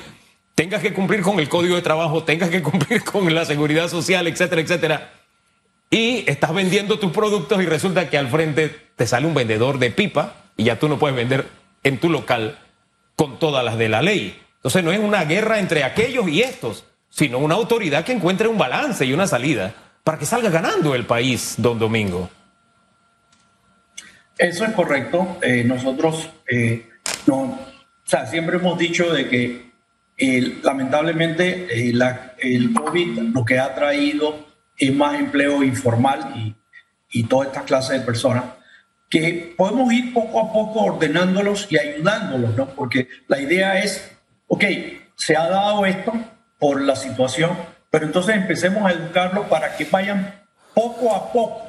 tengas 0.56 0.82
que 0.82 0.94
cumplir 0.94 1.22
con 1.22 1.40
el 1.40 1.48
código 1.48 1.78
de 1.78 1.82
trabajo, 1.82 2.24
tengas 2.24 2.50
que 2.50 2.62
cumplir 2.64 3.04
con 3.04 3.34
la 3.34 3.46
seguridad 3.46 3.88
social, 3.88 4.28
etcétera, 4.28 4.62
etcétera. 4.62 5.12
Y 5.90 6.30
estás 6.30 6.54
vendiendo 6.54 7.00
tus 7.00 7.12
productos 7.12 7.62
y 7.62 7.66
resulta 7.66 8.10
que 8.10 8.18
al 8.18 8.28
frente 8.28 8.76
te 8.98 9.08
sale 9.08 9.26
un 9.26 9.34
vendedor 9.34 9.80
de 9.80 9.92
pipa 9.92 10.36
y 10.58 10.66
ya 10.66 10.78
tú 10.78 10.90
no 10.90 11.00
puedes 11.00 11.16
vender 11.16 11.48
en 11.84 11.98
tu 12.00 12.10
local 12.10 12.60
con 13.16 13.40
todas 13.40 13.64
las 13.64 13.78
de 13.78 13.88
la 13.88 14.02
ley. 14.02 14.42
Entonces 14.58 14.84
no 14.84 14.92
es 14.92 15.00
una 15.00 15.24
guerra 15.24 15.60
entre 15.60 15.86
aquellos 15.86 16.28
y 16.28 16.42
estos, 16.42 16.84
sino 17.15 17.39
una 17.39 17.56
autoridad 17.56 18.04
que 18.04 18.12
encuentre 18.12 18.49
un 18.49 18.58
balance 18.58 19.06
y 19.06 19.13
una 19.13 19.25
salida 19.25 19.73
para 20.04 20.19
que 20.19 20.25
salga 20.25 20.49
ganando 20.49 20.93
el 20.93 21.06
país, 21.06 21.56
don 21.58 21.80
Domingo. 21.80 22.30
Eso 24.38 24.65
es 24.65 24.73
correcto. 24.73 25.38
Eh, 25.41 25.63
nosotros 25.63 26.30
eh, 26.51 26.89
o 27.28 27.58
sea, 28.04 28.25
siempre 28.25 28.58
hemos 28.58 28.78
dicho 28.78 29.13
de 29.13 29.30
que 29.30 29.71
eh, 30.17 30.60
lamentablemente 30.62 31.89
el 31.89 32.73
COVID 32.73 33.19
lo 33.34 33.45
que 33.45 33.60
ha 33.60 33.73
traído 33.73 34.47
es 34.78 34.93
más 34.93 35.17
empleo 35.17 35.63
informal 35.63 36.34
y, 36.36 36.54
y 37.12 37.23
toda 37.23 37.45
esta 37.45 37.63
clase 37.63 37.93
de 37.93 38.01
personas 38.01 38.43
que 39.10 39.54
podemos 39.56 39.91
ir 39.93 40.13
poco 40.13 40.41
a 40.41 40.51
poco 40.51 40.82
ordenándolos 40.82 41.67
y 41.69 41.80
ayudándolos, 41.80 42.58
¿no? 42.58 42.67
Porque 42.71 43.08
la 43.30 43.39
idea 43.39 43.80
es, 43.80 44.12
ok, 44.47 44.65
se 45.15 45.38
ha 45.38 45.47
dado 45.47 45.86
esto 45.86 46.12
por 46.65 46.82
la 46.82 46.95
situación, 46.95 47.56
pero 47.91 48.08
entonces 48.08 48.36
empecemos 48.36 48.89
a 48.89 48.91
educarlos 48.91 49.45
para 49.45 49.78
que 49.78 49.86
vayan 49.86 50.41
poco 50.73 51.15
a 51.15 51.32
poco 51.32 51.62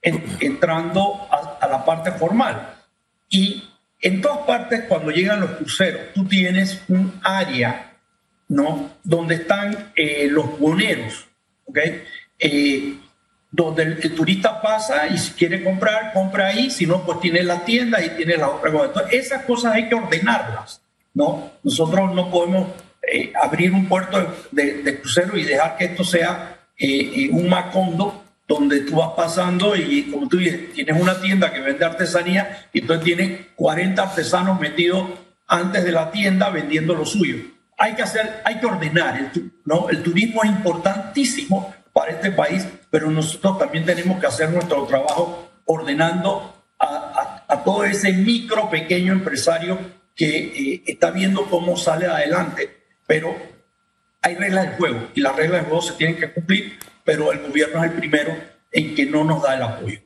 entrando 0.00 1.28
a, 1.30 1.68
la 1.68 1.84
parte 1.84 2.10
formal. 2.12 2.74
Y 3.28 3.62
en 4.00 4.22
todas 4.22 4.38
partes, 4.46 4.84
cuando 4.88 5.10
llegan 5.10 5.40
los 5.40 5.50
cruceros, 5.50 6.14
tú 6.14 6.24
tienes 6.24 6.80
un 6.88 7.20
área, 7.22 7.98
¿no? 8.48 8.92
Donde 9.04 9.34
están 9.34 9.92
eh, 9.94 10.26
los 10.30 10.58
boneros, 10.58 11.26
¿ok? 11.66 11.78
Eh, 12.38 12.94
donde 13.50 13.82
el, 13.82 14.14
turista 14.14 14.62
pasa 14.62 15.06
y 15.06 15.18
si 15.18 15.32
quiere 15.32 15.62
comprar, 15.62 16.14
compra 16.14 16.46
ahí, 16.46 16.70
si 16.70 16.86
no, 16.86 17.04
pues 17.04 17.20
tiene 17.20 17.42
la 17.42 17.62
tienda 17.62 18.02
y 18.02 18.08
tiene 18.16 18.38
la 18.38 18.48
otra 18.48 18.72
cosa. 18.72 18.86
Entonces, 18.86 19.26
esas 19.26 19.44
cosas 19.44 19.74
hay 19.74 19.86
que 19.86 19.96
ordenarlas, 19.96 20.80
¿no? 21.12 21.50
Nosotros 21.62 22.14
no 22.14 22.30
podemos 22.30 22.68
eh, 23.10 23.32
abrir 23.40 23.72
un 23.72 23.86
puerto 23.86 24.36
de, 24.50 25.00
crucero 25.00 25.36
y 25.36 25.44
dejar 25.44 25.76
que 25.76 25.86
esto 25.86 26.04
sea 26.04 26.56
un 27.32 27.48
macondo 27.50 28.24
donde 28.50 28.80
tú 28.80 28.96
vas 28.96 29.10
pasando 29.16 29.76
y 29.76 30.10
como 30.10 30.28
tú 30.28 30.38
dices, 30.38 30.72
tienes 30.72 31.00
una 31.00 31.20
tienda 31.20 31.52
que 31.52 31.60
vende 31.60 31.84
artesanía 31.84 32.66
y 32.72 32.80
entonces 32.80 33.04
tienes 33.04 33.46
40 33.54 34.02
artesanos 34.02 34.58
metidos 34.58 35.08
antes 35.46 35.84
de 35.84 35.92
la 35.92 36.10
tienda 36.10 36.50
vendiendo 36.50 36.94
lo 36.94 37.04
suyo. 37.04 37.36
Hay 37.78 37.94
que 37.94 38.02
hacer, 38.02 38.42
hay 38.44 38.58
que 38.58 38.66
ordenar, 38.66 39.30
el, 39.90 40.02
turismo 40.02 40.42
es 40.42 40.50
importantísimo 40.50 41.72
para 41.92 42.10
este 42.10 42.32
país, 42.32 42.66
pero 42.90 43.08
nosotros 43.08 43.58
también 43.58 43.84
tenemos 43.84 44.18
que 44.18 44.26
hacer 44.26 44.50
nuestro 44.50 44.84
trabajo 44.84 45.50
ordenando 45.66 46.52
a, 46.80 47.44
a, 47.46 47.62
todo 47.62 47.84
ese 47.84 48.12
micro, 48.12 48.68
pequeño 48.68 49.12
empresario 49.12 49.78
que 50.16 50.38
eh, 50.38 50.82
está 50.86 51.12
viendo 51.12 51.44
cómo 51.44 51.76
sale 51.76 52.06
adelante. 52.06 52.79
Pero 53.10 53.36
hay 54.22 54.36
reglas 54.36 54.70
de 54.70 54.76
juego 54.76 55.08
y 55.16 55.20
las 55.20 55.34
reglas 55.34 55.62
de 55.62 55.68
juego 55.68 55.82
se 55.82 55.94
tienen 55.94 56.16
que 56.16 56.32
cumplir 56.32 56.78
pero 57.10 57.32
el 57.32 57.40
gobierno 57.40 57.82
es 57.82 57.90
el 57.90 57.96
primero 57.96 58.36
en 58.70 58.94
que 58.94 59.04
no 59.04 59.24
nos 59.24 59.42
da 59.42 59.56
el 59.56 59.62
apoyo. 59.62 59.98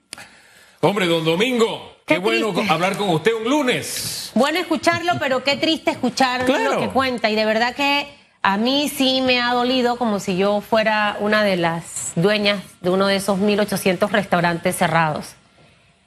Hombre, 0.81 1.07
don 1.07 1.23
Domingo, 1.23 1.99
qué, 2.07 2.17
bueno 2.17 2.55
hablar 2.71 2.97
con 2.97 3.11
usted 3.11 3.35
un 3.35 3.45
lunes. 3.45 4.31
Bueno 4.35 4.59
escucharlo, 4.59 5.13
pero 5.21 5.45
qué 5.45 5.59
triste 5.59 5.91
escuchar 5.91 6.49
lo 6.49 6.79
que 6.79 6.89
cuenta. 6.89 7.29
Y 7.29 7.35
de 7.35 7.45
verdad 7.45 7.75
que 7.75 8.09
a 8.41 8.57
mí 8.57 8.89
sí 8.89 9.21
me 9.21 9.39
ha 9.39 9.53
dolido 9.53 9.97
como 9.97 10.19
si 10.19 10.39
yo 10.39 10.63
fuera 10.63 11.19
una 11.21 11.43
de 11.43 11.57
las 11.57 12.13
dueñas 12.17 12.63
de 12.81 12.89
uno 12.89 13.07
de 13.07 13.17
esos 13.17 13.39
1.800 13.39 14.11
restaurantes 14.11 14.77
cerrados. 14.77 15.35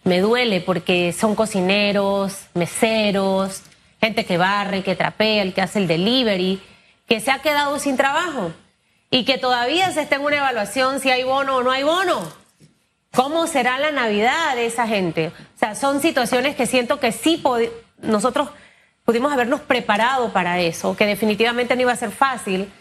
Me 0.04 0.20
duele 0.20 0.62
porque 0.62 1.14
son 1.14 1.36
cocineros, 1.36 2.48
meseros, 2.56 3.62
gente 4.02 4.26
que 4.26 4.40
barre, 4.40 4.82
que 4.82 4.96
trapea, 4.96 5.44
el 5.44 5.54
que 5.54 5.62
hace 5.62 5.78
el 5.78 5.88
delivery, 5.88 6.60
que 7.08 7.20
se 7.20 7.32
ha 7.32 7.40
quedado 7.40 7.80
sin 7.80 7.98
trabajo 7.98 8.52
y 9.10 9.24
que 9.24 9.38
todavía 9.38 9.92
se 9.92 10.02
está 10.02 10.18
en 10.18 10.24
una 10.24 10.38
evaluación 10.38 11.00
si 11.00 11.10
hay 11.10 11.24
bono 11.24 11.58
o 11.58 11.64
no 11.64 11.72
hay 11.72 11.84
bono. 11.84 12.22
¿Cómo 13.12 13.48
será 13.48 13.80
la 13.80 13.92
Navidad 13.92 14.56
de 14.56 14.66
esa 14.66 14.88
gente? 14.88 15.30
O 15.30 15.60
sea, 15.60 15.76
son 15.76 16.02
situaciones 16.02 16.56
que 16.56 16.68
siento 16.68 17.00
que 17.00 17.12
sí 17.12 17.42
nosotros 18.02 18.50
pudimos 19.06 19.32
habernos 19.32 19.62
preparado 19.62 20.34
para 20.34 20.60
eso, 20.60 20.96
que 20.96 21.06
definitivamente 21.06 21.76
no 21.76 21.82
iba 21.82 21.94
a 21.94 21.96
ser 21.96 22.12
fácil, 22.12 22.72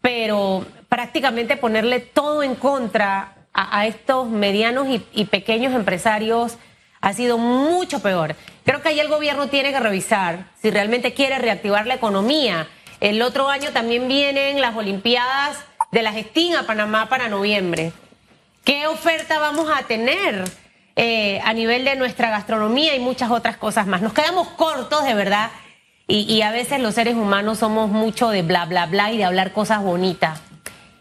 pero 0.00 0.64
prácticamente 0.88 1.56
ponerle 1.56 2.00
todo 2.00 2.42
en 2.42 2.54
contra 2.54 3.34
a, 3.52 3.86
estos 3.86 4.28
medianos 4.28 4.88
y, 4.88 5.04
y 5.12 5.26
pequeños 5.26 5.74
empresarios 5.74 6.56
ha 7.00 7.12
sido 7.12 7.38
mucho 7.38 8.00
peor. 8.00 8.34
Creo 8.64 8.82
que 8.82 8.88
ahí 8.88 9.00
el 9.00 9.08
gobierno 9.08 9.48
tiene 9.48 9.70
que 9.70 9.80
revisar 9.80 10.46
si 10.60 10.70
realmente 10.70 11.14
quiere 11.14 11.38
reactivar 11.38 11.86
la 11.86 11.94
economía 11.94 12.66
el 13.00 13.22
otro 13.22 13.48
año 13.48 13.70
también 13.72 14.08
vienen 14.08 14.60
las 14.60 14.74
Olimpiadas 14.76 15.58
de 15.92 16.02
las 16.02 16.16
Estín 16.16 16.56
a 16.56 16.64
Panamá 16.64 17.08
para 17.08 17.28
noviembre. 17.28 17.92
¿Qué 18.64 18.86
oferta 18.86 19.38
vamos 19.38 19.70
a 19.74 19.84
tener 19.84 20.44
eh, 20.96 21.40
a 21.44 21.52
nivel 21.52 21.84
de 21.84 21.96
nuestra 21.96 22.30
gastronomía 22.30 22.96
y 22.96 23.00
muchas 23.00 23.30
otras 23.30 23.56
cosas 23.56 23.86
más? 23.86 24.02
Nos 24.02 24.12
quedamos 24.12 24.48
cortos, 24.48 25.04
de 25.04 25.14
verdad, 25.14 25.50
y, 26.08 26.40
a 26.42 26.52
veces 26.52 26.80
los 26.80 26.94
seres 26.94 27.16
humanos 27.16 27.58
somos 27.58 27.90
mucho 27.90 28.28
de 28.28 28.42
bla, 28.42 28.64
bla, 28.64 28.86
bla 28.86 29.12
y 29.12 29.16
de 29.16 29.24
hablar 29.24 29.52
cosas 29.52 29.82
bonitas. 29.82 30.40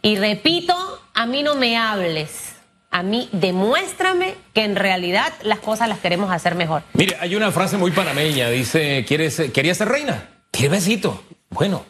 Y 0.01 0.15
repito, 0.15 0.75
a 1.13 1.27
mí 1.27 1.43
no 1.43 1.53
me 1.53 1.77
hables. 1.77 2.55
A 2.89 3.03
mí 3.03 3.29
demuéstrame 3.31 4.36
que 4.53 4.63
en 4.63 4.75
realidad 4.75 5.31
las 5.43 5.60
cosas 5.60 5.89
las 5.89 5.99
queremos 5.99 6.31
hacer 6.31 6.55
mejor. 6.55 6.81
Mire, 6.93 7.17
hay 7.19 7.36
una 7.36 7.51
frase 7.51 7.77
muy 7.77 7.91
panameña, 7.91 8.49
dice, 8.49 9.05
¿quieres, 9.08 9.41
¿quería 9.53 9.75
ser 9.75 9.89
reina? 9.89 10.27
¿Qué 10.51 10.69
besito? 10.69 11.23
Bueno, 11.49 11.86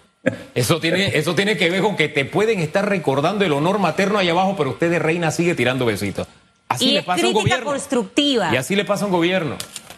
eso 0.54 0.80
tiene, 0.80 1.18
eso 1.18 1.36
tiene 1.36 1.58
que 1.58 1.70
ver 1.70 1.82
con 1.82 1.96
que 1.96 2.10
te 2.10 2.26
pueden 2.26 2.60
estar 2.60 2.88
recordando 2.88 3.46
el 3.46 3.54
honor 3.54 3.80
materno 3.80 4.18
allá 4.18 4.32
abajo, 4.32 4.56
pero 4.58 4.72
usted 4.72 4.90
de 4.90 5.00
reina 5.00 5.32
sigue 5.32 5.56
tirando 5.56 5.86
besitos. 5.86 6.28
Así 6.68 6.92
le 6.92 7.04
pasa 7.04 7.26
a 7.26 7.28
un 7.28 7.34
gobierno. 7.34 7.66
constructiva. 7.66 8.54
Y 8.54 8.58
así 8.58 8.76
le 8.76 8.86
pasa 8.86 9.04
a 9.04 9.08
un 9.08 9.14
gobierno. 9.14 9.58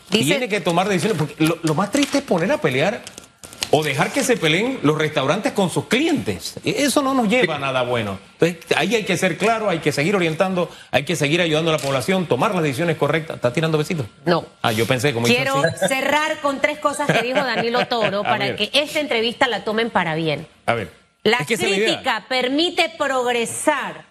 tiene 0.09 0.49
que 0.49 0.59
tomar 0.59 0.89
decisiones. 0.89 1.17
Porque 1.17 1.35
lo, 1.43 1.75
más 1.75 1.91
triste 1.91 2.19
es 2.19 2.23
poner 2.23 2.51
a 2.51 2.59
pelear 2.59 3.01
o 3.77 3.83
dejar 3.83 4.11
que 4.11 4.23
se 4.23 4.37
peleen 4.37 4.79
los 4.81 4.97
restaurantes 4.97 5.51
con 5.51 5.69
sus 5.69 5.85
clientes. 5.85 6.55
E, 6.65 6.83
eso 6.83 7.03
no 7.03 7.13
nos 7.13 7.29
lleva 7.29 7.57
a 7.57 7.59
nada 7.59 7.83
bueno. 7.83 8.17
Entonces, 8.39 8.75
ahí 8.75 8.95
hay 8.95 9.03
que 9.03 9.15
ser 9.17 9.37
claro, 9.37 9.69
hay 9.69 9.77
que 9.79 9.91
seguir 9.91 10.15
orientando, 10.15 10.67
hay 10.89 11.05
que 11.05 11.15
seguir 11.15 11.41
ayudando 11.41 11.69
a 11.69 11.73
la 11.73 11.79
población, 11.79 12.25
tomar 12.25 12.55
las 12.55 12.63
decisiones 12.63 12.97
correctas. 12.97 13.35
¿Está 13.35 13.53
tirando 13.53 13.77
besitos? 13.77 14.07
No. 14.25 14.47
Ah, 14.63 14.71
yo 14.71 14.87
pensé 14.87 15.13
como 15.13 15.27
Quiero 15.27 15.61
cerrar 15.87 16.39
con 16.41 16.59
tres 16.59 16.79
cosas 16.79 17.05
que 17.05 17.21
dijo 17.21 17.37
Danilo 17.37 17.85
Toro 17.85 18.23
para 18.23 18.55
que 18.55 18.71
esta 18.73 18.99
entrevista 18.99 19.47
la 19.47 19.63
tomen 19.63 19.91
para 19.91 20.15
bien. 20.15 20.47
A 20.65 20.73
ver. 20.73 20.91
La 21.21 21.45
crítica 21.45 22.25
permite 22.27 22.91
progresar 22.97 24.05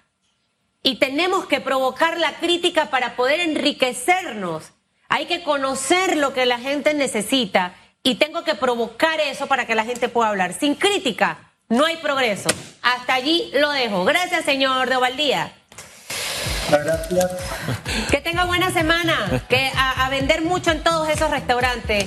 y 0.84 1.00
tenemos 1.00 1.46
que 1.46 1.60
provocar 1.60 2.20
la 2.20 2.34
crítica 2.34 2.88
para 2.90 3.16
poder 3.16 3.40
enriquecernos. 3.40 4.70
Hay 5.08 5.26
que 5.26 5.42
conocer 5.42 6.16
lo 6.16 6.32
que 6.34 6.46
la 6.46 6.60
gente 6.60 6.94
necesita 6.94 7.74
y 8.06 8.14
tengo 8.14 8.44
que 8.44 8.54
provocar 8.54 9.18
eso 9.18 9.48
para 9.48 9.66
que 9.66 9.74
la 9.74 9.84
gente 9.84 10.08
pueda 10.08 10.28
hablar. 10.28 10.54
Sin 10.54 10.76
crítica 10.76 11.38
no 11.68 11.84
hay 11.84 11.96
progreso. 11.96 12.48
Hasta 12.80 13.14
allí 13.14 13.50
lo 13.54 13.72
dejo. 13.72 14.04
Gracias, 14.04 14.44
señor 14.44 14.88
de 14.88 14.94
Ovaldía. 14.94 15.52
Gracias. 16.70 17.32
Que 18.08 18.20
tenga 18.20 18.44
buena 18.44 18.70
semana. 18.70 19.44
Que 19.48 19.72
a 19.76 20.08
vender 20.08 20.42
mucho 20.42 20.70
en 20.70 20.84
todos 20.84 21.08
esos 21.08 21.32
restaurantes. 21.32 22.04